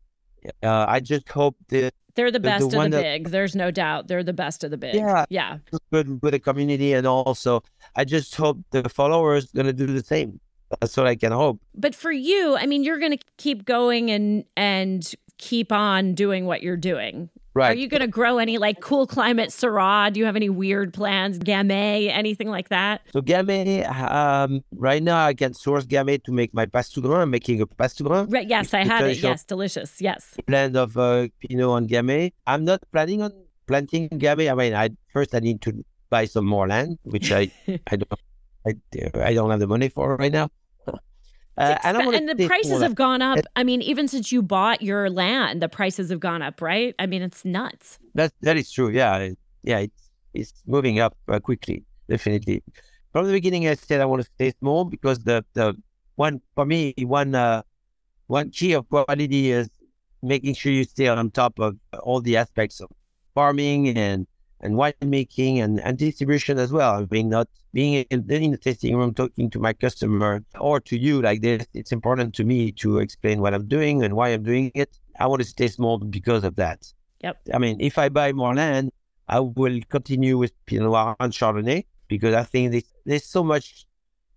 [0.63, 3.29] Uh, I just hope that they're the best the, of the that, big.
[3.29, 4.95] There's no doubt they're the best of the big.
[4.95, 5.57] Yeah, yeah.
[5.91, 7.63] Good with the community, and also
[7.95, 10.39] I just hope the followers gonna do the same.
[10.79, 11.61] That's what I can hope.
[11.75, 16.61] But for you, I mean, you're gonna keep going and and keep on doing what
[16.61, 17.29] you're doing.
[17.59, 17.75] Right.
[17.75, 20.13] Are you going to grow any like cool climate Syrah?
[20.13, 21.37] Do you have any weird plans?
[21.39, 23.01] Gamay, anything like that?
[23.11, 27.23] So Gamay, um, right now I can source Gamay to make my Passetoutgrain.
[27.23, 28.31] I'm making a Passetoutgrain.
[28.31, 28.47] Right.
[28.47, 29.21] Yes, I had it.
[29.21, 29.99] Yes, delicious.
[29.99, 30.37] Yes.
[30.47, 32.31] Blend of uh, Pinot and Gamay.
[32.47, 33.33] I'm not planning on
[33.67, 34.49] planting Gamay.
[34.49, 37.51] I mean, I first I need to buy some more land, which I
[37.91, 38.19] I don't
[38.65, 38.75] I,
[39.19, 40.49] I don't have the money for right now.
[41.59, 43.37] Uh, exp- and the prices have gone up.
[43.37, 46.95] It, I mean, even since you bought your land, the prices have gone up, right?
[46.99, 47.99] I mean, it's nuts.
[48.15, 48.89] That that is true.
[48.89, 49.29] Yeah,
[49.63, 52.63] yeah, it's it's moving up uh, quickly, definitely.
[53.11, 55.75] From the beginning, I said I want to stay small because the the
[56.15, 57.63] one for me one uh,
[58.27, 59.69] one key of quality is
[60.21, 62.89] making sure you stay on top of all the aspects of
[63.33, 64.27] farming and
[64.61, 66.95] and winemaking and, and distribution as well.
[66.95, 70.97] I mean, not being in, in, the tasting room talking to my customer or to
[70.97, 74.43] you like this, it's important to me to explain what I'm doing and why I'm
[74.43, 74.97] doing it.
[75.19, 76.91] I want to stay small because of that.
[77.21, 77.37] Yep.
[77.53, 78.91] I mean, if I buy more land,
[79.27, 83.85] I will continue with Pinot Noir and Chardonnay because I think there's, there's so much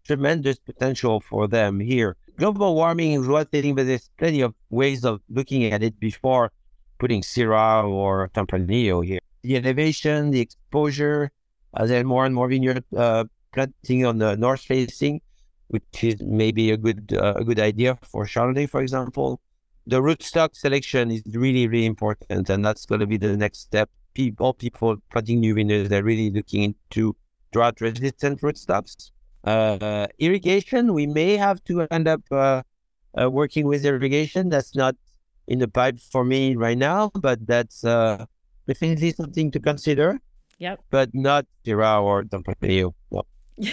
[0.04, 2.16] tremendous potential for them here.
[2.36, 6.50] Global warming is one thing, but there's plenty of ways of looking at it before
[6.98, 11.30] putting Syrah or Tempranillo here the elevation, the exposure,
[11.76, 15.20] as there more and more vineyard uh, planting on the north facing,
[15.68, 19.40] which is maybe a good uh, a good idea for Chardonnay, for example.
[19.86, 23.90] The rootstock selection is really really important, and that's going to be the next step.
[24.14, 27.16] People, people planting new vineyards, they're really looking into
[27.52, 29.10] drought resistant rootstocks.
[29.44, 32.62] Uh, irrigation, we may have to end up uh,
[33.20, 34.50] uh, working with irrigation.
[34.50, 34.94] That's not
[35.48, 38.26] in the pipe for me right now, but that's uh,
[38.66, 40.20] definitely something to consider.
[40.58, 40.80] Yep.
[40.90, 42.94] But not Syrah or Tempranillo.
[43.10, 43.22] No.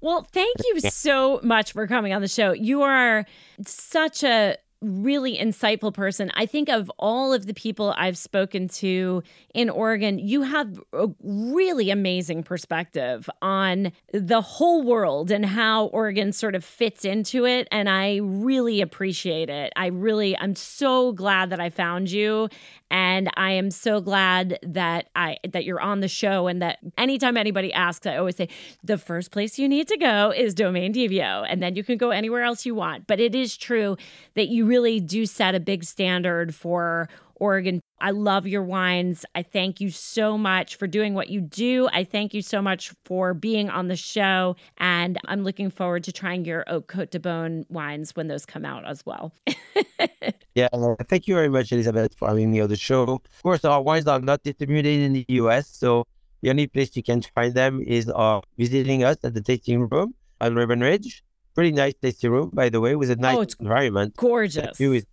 [0.00, 2.52] well, thank you so much for coming on the show.
[2.52, 3.26] You are
[3.64, 6.30] such a really insightful person.
[6.34, 9.22] I think of all of the people I've spoken to
[9.54, 16.32] in Oregon, you have a really amazing perspective on the whole world and how Oregon
[16.32, 17.68] sort of fits into it.
[17.70, 19.72] And I really appreciate it.
[19.76, 22.48] I really, I'm so glad that I found you.
[22.90, 27.36] And I am so glad that I that you're on the show and that anytime
[27.36, 28.48] anybody asks, I always say
[28.82, 32.10] the first place you need to go is Domaine Divio, and then you can go
[32.10, 33.06] anywhere else you want.
[33.06, 33.96] But it is true
[34.34, 37.08] that you really do set a big standard for
[37.40, 37.80] Oregon.
[38.00, 39.24] I love your wines.
[39.34, 41.88] I thank you so much for doing what you do.
[41.92, 44.54] I thank you so much for being on the show.
[44.78, 48.64] And I'm looking forward to trying your Haute Côte de Beaune wines when those come
[48.64, 49.32] out as well.
[50.54, 50.68] yeah,
[51.08, 53.02] thank you very much, Elizabeth, for having me on the show.
[53.02, 56.06] Of course, our wines are not distributed in the US, so
[56.42, 60.14] the only place you can find them is uh, visiting us at the tasting room
[60.40, 61.24] on Ribbon Ridge.
[61.54, 64.16] Pretty nice tasting room, by the way, with a oh, nice oh, environment.
[64.16, 64.76] Gorgeous.
[64.78, 65.06] View is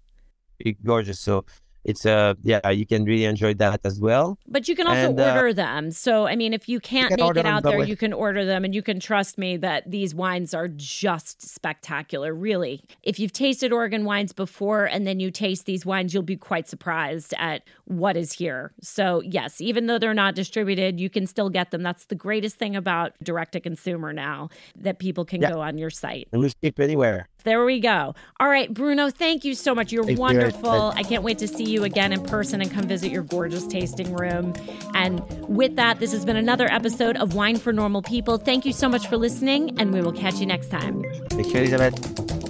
[0.83, 1.19] gorgeous.
[1.19, 1.45] So
[1.83, 4.37] it's uh yeah you can really enjoy that as well.
[4.47, 5.91] But you can also and, uh, order uh, them.
[5.91, 8.45] So i mean if you can't you can make it out there you can order
[8.45, 8.65] them.
[8.65, 12.83] And you can trust me that these wines are just spectacular really.
[13.03, 16.67] If you've tasted oregon wines before and then you taste these wines you'll be quite
[16.67, 18.73] surprised at what is here.
[18.81, 21.83] So yes even though they're not distributed you can still get them.
[21.83, 25.51] That's the greatest thing about direct to consumer now that people can yeah.
[25.51, 26.27] go on your site.
[26.31, 28.13] And we skip anywhere there we go.
[28.39, 29.91] All right, Bruno, thank you so much.
[29.91, 30.91] You're thank wonderful.
[30.93, 30.99] You.
[30.99, 34.13] I can't wait to see you again in person and come visit your gorgeous tasting
[34.13, 34.53] room.
[34.93, 38.37] And with that, this has been another episode of Wine for Normal People.
[38.37, 41.03] Thank you so much for listening, and we will catch you next time.
[41.29, 42.46] Thank you, Elizabeth.